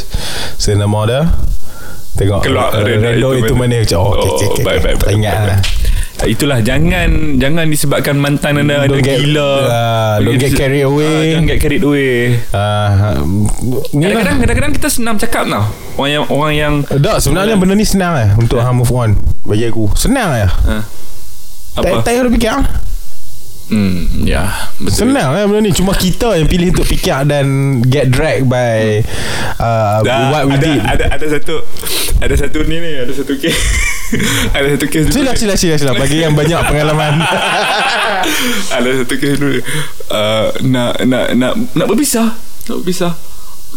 Search 0.56 0.78
nama 0.78 1.00
dia. 1.04 1.22
Tengok 2.16 2.40
Keluar 2.42 2.70
uh, 2.72 2.82
Redo 2.82 3.10
Redo 3.10 3.30
itu 3.34 3.46
itu 3.46 3.54
mana. 3.54 3.76
Macam 3.78 4.00
oh, 4.00 4.14
okay, 4.14 4.30
Oh, 4.30 4.36
okay, 4.36 4.48
okay, 4.48 4.48
okay. 4.48 4.64
baik, 4.64 4.80
Tak 4.80 4.94
baik, 5.02 5.16
ingat 5.16 5.36
baik, 5.36 5.48
lah 5.50 5.60
Itulah 6.20 6.60
jangan 6.60 7.40
jangan 7.40 7.64
disebabkan 7.66 8.20
mantan 8.20 8.60
anda 8.60 8.84
ada 8.84 8.92
Don't 8.92 9.00
get- 9.00 9.24
gila. 9.24 9.52
ah, 9.66 10.16
don't 10.20 10.36
get 10.36 10.52
carried 10.52 10.84
away. 10.84 11.08
Ah, 11.08 11.36
don't 11.36 11.48
get 11.48 11.60
carried 11.60 11.80
away. 11.82 12.36
uh, 12.52 13.24
Ni 13.96 14.04
lah 14.04 14.20
Kadang-kadang 14.20 14.38
kadang-kadang 14.40 14.74
kita 14.76 14.88
senang 14.92 15.16
cakap 15.16 15.48
tau. 15.48 15.64
Orang 15.96 16.12
yang 16.12 16.24
orang 16.28 16.54
yang 16.54 16.74
Tak 16.84 17.20
sebenarnya 17.20 17.56
benda 17.56 17.76
ni 17.76 17.84
senang 17.84 18.16
lah 18.16 18.28
Untuk 18.36 18.60
hang 18.60 18.72
move 18.74 18.88
on 18.90 19.20
Bagi 19.44 19.68
aku 19.68 19.92
Senang 19.96 20.32
ah, 20.32 20.52
Tak 21.76 21.82
apa? 21.82 22.00
tak 22.02 22.16
payah 22.16 22.28
fikir 22.30 22.52
ah. 22.52 22.64
Hmm, 23.70 24.26
ya, 24.26 24.50
betul. 24.82 25.14
Senang 25.14 25.30
lah 25.30 25.46
benda 25.46 25.62
ni. 25.62 25.72
Cuma 25.72 25.94
kita 25.94 26.34
yang 26.34 26.50
pilih 26.50 26.74
untuk 26.74 26.90
fikir 26.90 27.22
Dan 27.30 27.80
get 27.86 28.10
dragged 28.10 28.50
by 28.50 29.06
uh, 29.62 30.02
Dah, 30.02 30.34
What 30.34 30.50
we 30.50 30.58
ada, 30.58 30.66
did. 30.66 30.82
ada 30.82 31.06
ada 31.14 31.26
satu 31.30 31.62
ada 32.20 32.36
satu 32.36 32.66
ni 32.66 32.82
ni 32.82 32.98
ada 32.98 33.14
satu 33.14 33.38
kes. 33.38 33.56
Ada 34.58 34.76
satu 34.76 34.86
kes 34.90 35.14
Sila 35.14 35.32
sila 35.38 35.54
sila 35.56 35.76
sila. 35.78 35.94
Bagi 35.96 36.26
yang 36.26 36.34
banyak 36.34 36.60
pengalaman. 36.66 37.22
Ada 38.78 38.90
satu 39.06 39.14
kes 39.16 39.38
dulu. 39.38 39.62
Uh, 40.10 40.50
nak 40.66 41.00
nak 41.06 41.26
nak 41.38 41.54
nak 41.78 41.86
berpisah. 41.88 42.36
Nak 42.68 42.76
berpisah 42.84 43.14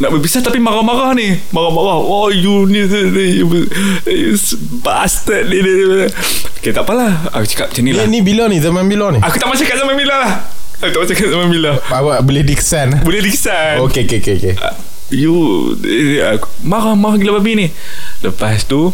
nak 0.00 0.08
berpisah 0.08 0.40
tapi 0.40 0.56
marah-marah 0.56 1.12
ni. 1.12 1.36
Marah-marah. 1.52 2.00
Oh 2.00 2.32
you 2.32 2.64
ni 2.64 2.88
you, 3.36 3.44
you 4.08 4.36
bastard 4.80 5.52
ni, 5.52 5.60
ni, 5.60 5.72
ni. 5.84 6.08
okay 6.56 6.72
tak 6.72 6.88
apalah. 6.88 7.28
Aku 7.36 7.44
cakap 7.44 7.66
macam 7.74 7.82
ni 7.84 7.92
lah. 7.92 8.08
ni 8.08 8.24
bila 8.24 8.48
ni? 8.48 8.56
Zaman 8.56 8.88
bila 8.88 9.12
ni? 9.12 9.20
Aku 9.20 9.36
tak 9.36 9.46
mau 9.52 9.56
cakap 9.58 9.76
sama 9.76 9.92
Mila 9.92 10.16
lah. 10.16 10.32
Aku 10.80 10.90
tak 10.96 11.00
mau 11.04 11.08
cakap 11.12 11.28
sama 11.30 11.46
Mila 11.46 11.72
Awak 11.78 12.18
boleh 12.24 12.42
dikesan 12.42 13.04
boleh 13.04 13.20
dikisan. 13.20 13.84
Okay 13.84 14.08
okay 14.08 14.18
okay, 14.24 14.34
okay. 14.40 14.54
Ah, 14.56 14.74
You 15.12 15.36
eh, 15.84 16.24
aku 16.24 16.48
Marah-marah 16.64 17.20
gila 17.20 17.36
babi 17.36 17.52
ni. 17.60 17.66
Lepas 18.24 18.64
tu 18.64 18.88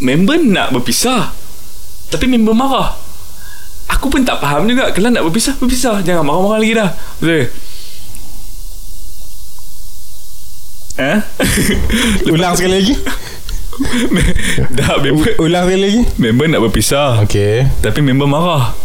Member 0.00 0.40
nak 0.40 0.72
berpisah. 0.72 1.36
Tapi 2.08 2.24
member 2.24 2.56
marah. 2.56 2.96
Aku 3.92 4.08
pun 4.08 4.24
tak 4.24 4.40
faham 4.40 4.64
juga 4.64 4.88
Kalau 4.96 5.12
nak 5.12 5.20
berpisah 5.28 5.60
Berpisah. 5.60 6.00
Jangan 6.00 6.24
marah-marah 6.24 6.58
lagi 6.64 6.72
dah. 6.72 6.90
Betul 7.20 7.69
Eh? 11.00 11.18
Ulang 12.34 12.52
sekali 12.54 12.84
lagi. 12.84 12.94
Dah 14.76 15.00
member 15.00 15.40
Ulang 15.40 15.64
sekali 15.64 15.80
lagi. 15.80 16.00
Member 16.20 16.44
nak 16.52 16.60
berpisah. 16.68 17.24
Okay. 17.24 17.64
Tapi 17.80 18.04
member 18.04 18.28
marah. 18.28 18.76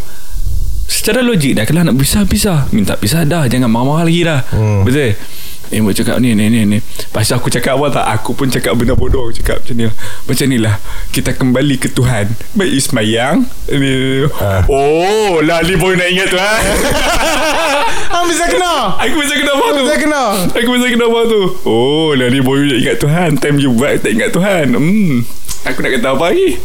Secara 0.86 1.26
logik 1.26 1.58
dah 1.58 1.66
Kalau 1.66 1.82
nak 1.82 1.98
pisah 1.98 2.24
Pisah. 2.30 2.70
Minta 2.70 2.94
pisah 2.94 3.26
dah 3.26 3.50
Jangan 3.50 3.68
marah-marah 3.68 4.06
lagi 4.08 4.22
dah. 4.24 4.42
Hmm. 4.54 4.88
Betul 4.88 5.18
Member 5.74 5.94
cakap 5.96 6.18
ni 6.22 6.38
ni 6.38 6.52
ni 6.52 6.62
ni. 6.68 6.78
Pasal 7.10 7.42
aku 7.42 7.50
cakap 7.50 7.78
apa 7.80 7.88
tak 7.90 8.06
Aku 8.22 8.38
pun 8.38 8.52
cakap 8.52 8.78
benda 8.78 8.94
bodoh. 8.94 9.30
Aku 9.30 9.34
cakap 9.42 9.66
macam 9.66 9.76
ni 9.78 9.86
Macam 10.28 10.46
ni 10.50 10.58
lah. 10.62 10.76
Kita 11.10 11.34
kembali 11.34 11.76
ke 11.82 11.90
Tuhan. 11.90 12.30
Baik 12.54 12.72
Ismayang 12.74 13.48
ni, 13.72 13.78
ni, 13.80 13.90
ni. 13.90 14.28
Ah. 14.38 14.62
Oh 14.70 15.42
lah 15.42 15.66
ni 15.66 15.74
boy 15.80 15.98
nak 15.98 16.10
ingat 16.10 16.28
tu 16.30 16.38
ha? 16.38 16.54
Hang 18.14 18.26
bisa 18.30 18.46
kena. 18.46 19.00
Aku 19.02 19.16
bisa 19.18 19.34
kena 19.34 19.52
apa 19.58 19.68
tu. 19.74 19.84
Bisa 19.86 19.98
kena. 19.98 20.24
Aku 20.54 20.70
bisa 20.78 20.88
kena 20.92 21.06
apa 21.10 21.20
tu. 21.26 21.42
Oh 21.66 22.12
lah 22.14 22.28
ni 22.30 22.40
boy 22.44 22.62
nak 22.62 22.80
ingat 22.82 22.98
Tuhan. 23.02 23.30
Time 23.42 23.58
you 23.58 23.74
buat 23.74 24.04
Tak 24.06 24.12
ingat 24.14 24.30
Tuhan. 24.30 24.76
Hmm. 24.78 25.26
Aku 25.66 25.82
nak 25.82 25.92
kata 25.98 26.08
apa 26.14 26.26
lagi? 26.30 26.62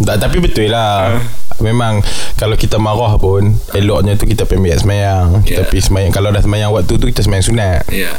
Tak, 0.00 0.16
Tapi 0.16 0.36
betul 0.40 0.72
lah. 0.72 1.20
Ah. 1.20 1.49
Memang 1.60 2.00
Kalau 2.34 2.54
kita 2.54 2.76
marah 2.76 3.16
pun 3.16 3.52
Eloknya 3.70 4.14
tu 4.14 4.24
kita 4.24 4.44
pergi 4.44 4.60
ambil 4.60 4.76
semayang 4.76 5.26
Kita 5.40 5.52
Yeah. 5.54 5.68
pergi 5.68 5.82
semayang 5.82 6.10
Kalau 6.10 6.28
dah 6.28 6.40
semayang 6.40 6.70
waktu 6.70 6.92
tu 6.92 7.04
Kita 7.06 7.20
semayang 7.20 7.44
sunat 7.44 7.84
yeah. 7.88 8.12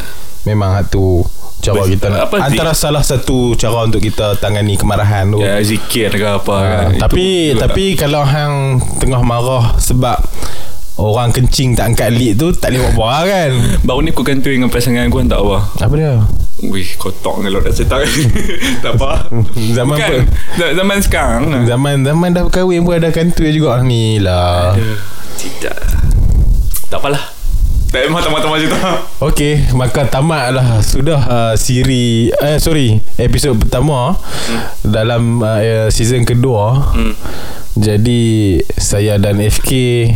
Memang 0.44 0.82
tu 0.88 1.22
Cara 1.60 1.78
Betul. 1.78 1.94
kita 1.94 2.06
nak 2.08 2.20
Apa, 2.26 2.36
Antara 2.44 2.74
salah 2.74 3.02
satu 3.02 3.54
Cara 3.54 3.84
untuk 3.84 4.02
kita 4.02 4.34
Tangani 4.38 4.74
kemarahan 4.74 5.30
tu 5.30 5.38
Ya 5.38 5.62
zikir 5.62 6.10
ke 6.10 6.26
apa 6.26 6.54
Ah, 6.54 6.62
kan 6.62 6.86
Itu 6.90 7.02
tapi 7.02 7.26
tapi 7.54 7.86
kalau 7.94 8.22
hang 8.22 8.82
tengah 8.98 9.22
marah 9.22 9.78
sebab 9.78 10.18
orang 10.98 11.30
kencing 11.30 11.74
tak 11.74 11.94
angkat 11.94 12.10
lid 12.12 12.38
tu 12.38 12.50
tak 12.52 12.74
boleh 12.74 12.94
buat 12.94 13.10
apa 13.12 13.26
kan. 13.26 13.52
Baru 13.88 14.02
ni 14.02 14.10
aku 14.10 14.22
kantoi 14.22 14.58
dengan 14.58 14.70
pasangan 14.70 15.06
aku 15.06 15.22
tak 15.26 15.40
apa 15.40 15.58
Apa 15.80 15.94
dia? 15.94 16.14
Wih 16.62 16.90
kotok 16.94 17.42
kalau 17.42 17.58
dah 17.58 17.74
setak 17.74 18.06
Tak 18.86 18.94
apa 18.98 19.34
Zaman 19.74 19.98
Bukan 19.98 20.14
apa? 20.30 20.66
Zaman 20.78 20.98
sekarang 21.02 21.44
lah. 21.50 21.62
Zaman 21.66 22.06
zaman 22.06 22.30
dah 22.38 22.46
berkahwin 22.46 22.86
pun 22.86 23.02
ada 23.02 23.10
kantoi 23.10 23.50
juga 23.50 23.82
ni 23.82 24.22
lah. 24.22 24.78
Aduh, 24.78 25.02
Tidak 25.42 25.78
Tak 26.94 26.98
apalah 27.02 27.34
Tak 27.90 28.08
mata-mata 28.14 28.46
macam 28.46 28.68
tu 28.70 28.80
Okey, 29.26 29.74
maka 29.76 30.06
tamatlah 30.06 30.80
sudah 30.86 31.22
uh, 31.28 31.54
siri 31.60 32.32
eh 32.40 32.58
sorry, 32.58 32.98
episod 33.20 33.54
pertama 33.54 34.16
hmm. 34.16 34.62
dalam 34.88 35.44
uh, 35.44 35.92
season 35.94 36.26
kedua. 36.26 36.90
Hmm. 36.96 37.14
Jadi 37.72 38.22
saya 38.70 39.16
dan 39.16 39.40
FK 39.40 39.70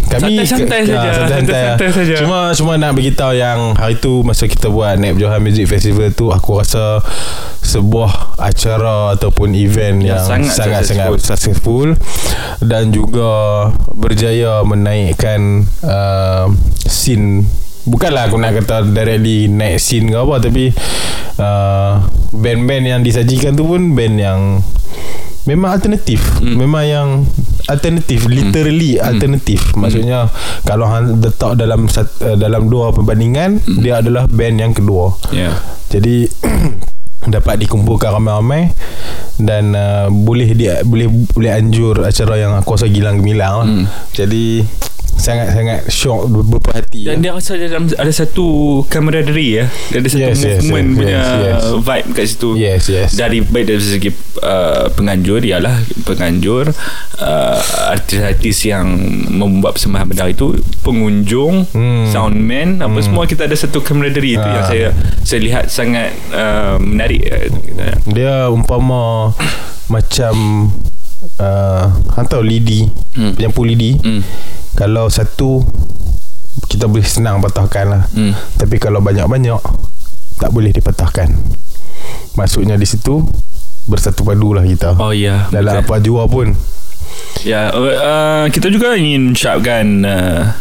kami 0.06 0.44
Santai-santai 0.44 0.80
ke- 0.82 0.91
saja. 0.91 1.00
santai-santai, 1.08 1.56
Santai-santai 1.56 1.88
ah. 1.88 1.94
saja. 1.94 2.15
Cuma 2.20 2.39
cuma 2.52 2.74
nak 2.76 2.91
beritahu 2.91 3.32
yang 3.32 3.72
hari 3.74 3.96
tu 3.96 4.22
masa 4.22 4.44
kita 4.44 4.68
buat 4.68 4.96
Nep 4.96 5.15
Johan 5.15 5.39
Music 5.39 5.63
Festival 5.65 6.12
tu 6.12 6.30
aku 6.30 6.60
rasa 6.60 7.00
sebuah 7.62 8.36
acara 8.38 9.15
ataupun 9.15 9.56
event 9.56 9.98
Yang 9.98 10.06
yang 10.06 10.22
sangat 10.22 10.54
sangat-sangat 10.84 11.08
successful 11.18 11.88
dan 12.60 12.91
juga 12.91 13.32
berjaya 13.89 14.60
menaikkan 14.62 15.63
uh, 15.82 16.52
scene 16.82 17.48
Bukanlah 17.86 18.28
aku 18.28 18.36
nak 18.36 18.52
kata 18.60 18.84
directly 18.84 19.46
naik 19.46 19.78
scene 19.78 20.10
ke 20.10 20.18
apa 20.18 20.41
Tapi 20.41 20.74
uh, 21.38 22.02
Band-band 22.34 22.84
yang 22.84 23.02
disajikan 23.02 23.54
tu 23.54 23.63
pun 23.63 23.94
Band 23.94 24.15
yang 24.18 24.41
Memang 25.45 25.77
alternatif 25.77 26.21
hmm. 26.41 26.58
Memang 26.58 26.84
yang 26.86 27.10
Alternatif 27.69 28.25
Literally 28.25 28.97
hmm. 28.97 29.05
alternatif 29.05 29.62
Maksudnya 29.77 30.29
Kalau 30.65 30.89
hang 30.89 31.21
letak 31.21 31.58
dalam 31.58 31.86
uh, 31.86 32.36
Dalam 32.38 32.65
dua 32.65 32.89
perbandingan 32.89 33.62
hmm. 33.62 33.81
Dia 33.81 34.01
adalah 34.01 34.25
band 34.25 34.58
yang 34.58 34.73
kedua 34.73 35.13
Ya 35.29 35.53
jadi 35.89 36.27
dapat 37.34 37.65
dikumpulkan 37.65 38.13
ramai-ramai 38.19 38.69
dan 39.41 39.73
uh, 39.73 40.08
boleh 40.12 40.53
dia 40.53 40.84
boleh 40.86 41.10
boleh 41.10 41.51
anjur 41.55 42.03
acara 42.05 42.36
yang 42.38 42.53
aku 42.53 42.77
rasa 42.77 42.88
gilang 42.91 43.23
gemilang 43.23 43.53
lah. 43.63 43.67
Hmm. 43.67 43.86
Jadi 44.13 44.62
sangat-sangat 45.15 45.88
syok 45.88 46.28
ber- 46.28 46.47
berperhati. 46.49 47.08
Dan 47.08 47.19
dia 47.19 47.32
rasa 47.32 47.56
dalam 47.56 47.88
ada 47.88 48.12
satu 48.12 48.45
camaraderie 48.86 49.51
ya. 49.51 49.65
Dia 49.89 49.97
ada 49.97 50.08
satu 50.08 50.21
Yes, 50.21 50.38
yes, 50.38 50.60
movement 50.62 50.86
yes, 50.86 50.95
punya 50.95 51.15
yes, 51.15 51.30
yes. 51.41 51.63
vibe 51.82 52.08
kat 52.12 52.25
situ. 52.25 52.49
Yes, 52.56 52.84
yes. 52.86 53.10
Dari 53.13 53.39
baik 53.39 53.65
dari 53.65 53.82
segi 53.82 54.10
uh, 54.39 54.91
penganjur 54.91 55.41
ialah 55.41 55.75
penganjur 56.04 56.69
uh, 57.17 57.60
artis-artis 57.89 58.58
yang 58.63 58.86
membuat 59.30 59.75
persembahan 59.75 60.06
benda 60.06 60.25
itu 60.25 60.56
pengunjung 60.82 61.67
Hmm. 61.67 62.08
soundman 62.08 62.80
apa 62.80 62.99
semua 62.99 63.23
kita 63.23 63.43
ada 63.43 63.54
satu 63.54 63.80
camaraderie 63.80 64.36
itu 64.36 64.41
Ah. 64.41 64.54
yang 64.54 64.65
saya 64.65 64.88
saya 65.21 65.39
lihat 65.41 65.65
sangat 65.67 66.12
uh, 66.30 66.78
menarik 66.78 67.21
uh, 67.25 67.47
Dia 68.08 68.47
umpama 68.47 69.34
macam 69.86 70.36
uh, 71.36 71.86
hang 72.12 72.28
tahu 72.28 72.41
lidi, 72.41 72.88
Hmm. 73.13 73.32
penyapu 73.34 73.63
lidi. 73.63 73.95
hmm. 73.95 74.21
Kalau 74.76 75.08
satu 75.08 75.64
kita 76.68 76.92
boleh 76.92 77.08
senang 77.08 77.40
patahkan 77.40 77.86
lah. 77.88 78.04
Hmm. 78.12 78.36
Tapi 78.60 78.76
kalau 78.80 79.00
banyak-banyak 79.00 79.60
tak 80.40 80.52
boleh 80.52 80.72
dipatahkan. 80.76 81.32
Maksudnya 82.36 82.76
di 82.76 82.84
situ 82.84 83.24
bersatu 83.88 84.28
padulah 84.28 84.68
kita. 84.68 85.00
Oh 85.00 85.16
ya 85.16 85.48
Dalam 85.54 85.80
betul. 85.80 85.84
apa 85.88 85.96
jua 86.04 86.24
pun. 86.28 86.52
Ya, 87.46 87.70
uh, 87.72 87.94
uh, 87.96 88.44
kita 88.50 88.68
juga 88.74 88.98
ingin 88.98 89.32
ucapkan 89.32 89.86
uh, 90.04 90.52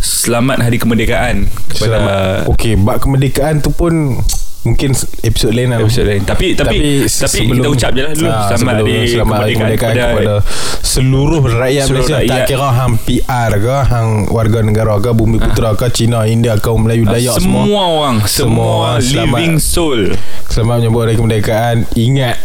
selamat 0.00 0.70
hari 0.70 0.78
kemerdekaan 0.78 1.50
kepada 1.68 1.98
Selamat. 1.98 2.40
Okey, 2.48 2.78
bab 2.78 3.02
kemerdekaan 3.02 3.60
tu 3.60 3.74
pun 3.74 4.22
mungkin 4.62 4.94
episod 5.20 5.50
lain 5.50 5.68
lah. 5.68 5.82
episod 5.82 6.04
lain. 6.04 6.22
Tapi 6.22 6.54
tapi 6.54 7.02
tapi, 7.04 7.38
kita 7.50 7.68
ucap 7.68 7.90
je 7.90 8.02
lah 8.02 8.12
dulu 8.12 8.28
Ah, 8.28 8.46
selamat 8.46 8.74
sebelum 8.78 8.86
hari 8.86 9.10
selamat 9.10 9.36
hari 9.36 9.52
kemerdekaan 9.52 9.94
kepada, 9.94 10.06
kepada 10.06 10.34
seluruh 10.82 11.40
rakyat 11.42 11.84
seluruh 11.84 12.04
Malaysia 12.04 12.14
tak 12.14 12.22
rakyat. 12.22 12.46
kira 12.46 12.68
hang 12.70 12.94
PR 13.00 13.50
ke 13.54 13.76
hang 13.84 14.08
warga 14.28 14.58
negara 14.60 14.94
ke 14.98 15.10
bumi 15.10 15.36
putra 15.36 15.70
ke 15.74 15.86
Cina 15.90 16.24
India 16.24 16.54
kaum 16.56 16.78
Melayu 16.80 17.04
Dayak 17.04 17.36
semua, 17.36 17.62
semua 17.64 17.82
orang 17.84 18.16
Semua 18.20 18.28
semua, 18.28 18.66
orang 18.88 19.00
selamat. 19.00 19.38
living 19.40 19.54
soul. 19.58 20.00
selamat 20.46 20.74
menyambut 20.78 21.00
hari 21.02 21.14
kemerdekaan 21.16 21.76
ingat 21.92 22.36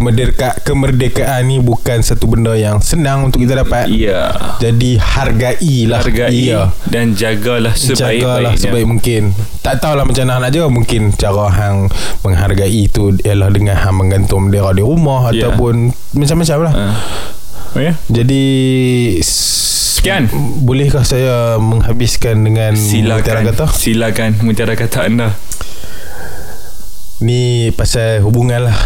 kemerdeka 0.00 0.56
kemerdekaan 0.64 1.44
ni 1.44 1.60
bukan 1.60 2.00
satu 2.00 2.24
benda 2.24 2.56
yang 2.56 2.80
senang 2.80 3.20
untuk 3.22 3.44
kita 3.44 3.52
dapat 3.54 3.84
Ya. 3.86 4.32
jadi 4.56 4.96
hargailah 4.96 6.00
Hargai 6.00 6.32
iya 6.32 6.72
dan 6.86 7.12
jagalah 7.12 7.76
jagalah 7.76 8.56
sebaik-baiknya. 8.56 8.56
sebaik 8.56 8.86
mungkin 8.86 9.22
tak 9.60 9.76
tahulah 9.78 10.02
macam 10.02 10.24
mana 10.24 10.40
nak 10.40 10.50
jaga 10.50 10.68
mungkin 10.68 11.12
cara 11.12 11.46
hang 11.50 11.92
menghargai 12.22 12.88
itu 12.88 13.12
ialah 13.20 13.52
dengan 13.52 13.76
hang 13.76 13.92
menggantung 13.94 14.48
bendera 14.48 14.72
di 14.72 14.80
rumah 14.80 15.28
Ya. 15.28 15.44
ataupun 15.44 15.92
macam-macam 16.10 16.58
lah 16.62 16.72
Ah. 16.72 16.96
Oh 17.70 17.80
ya. 17.80 17.92
jadi 18.08 18.44
Sekian. 19.20 20.32
bolehkah 20.58 21.04
saya 21.04 21.54
menghabiskan 21.56 22.40
dengan 22.40 22.72
mutiara 22.72 23.20
Silakan. 23.20 23.44
kata 23.46 23.64
Silakan 23.68 24.30
mutiara 24.40 24.72
kata 24.74 24.98
anda. 25.04 25.36
ni 27.20 27.68
pasal 27.70 28.24
hubungan 28.24 28.64
lah 28.64 28.76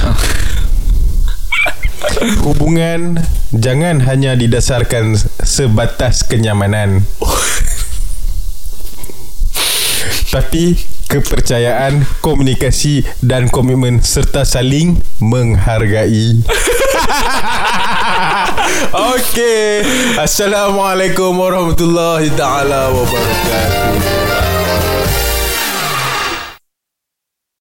hubungan 2.43 3.19
jangan 3.51 4.03
hanya 4.05 4.39
didasarkan 4.39 5.19
sebatas 5.43 6.23
kenyamanan 6.27 7.03
tapi 10.35 10.75
kepercayaan, 11.07 12.03
komunikasi 12.19 13.07
dan 13.23 13.47
komitmen 13.47 14.03
serta 14.03 14.43
saling 14.43 14.99
menghargai. 15.23 16.43
Okey. 19.15 19.87
Assalamualaikum 20.19 21.39
warahmatullahi 21.39 22.35
taala 22.35 22.91
wabarakatuh. 22.91 24.34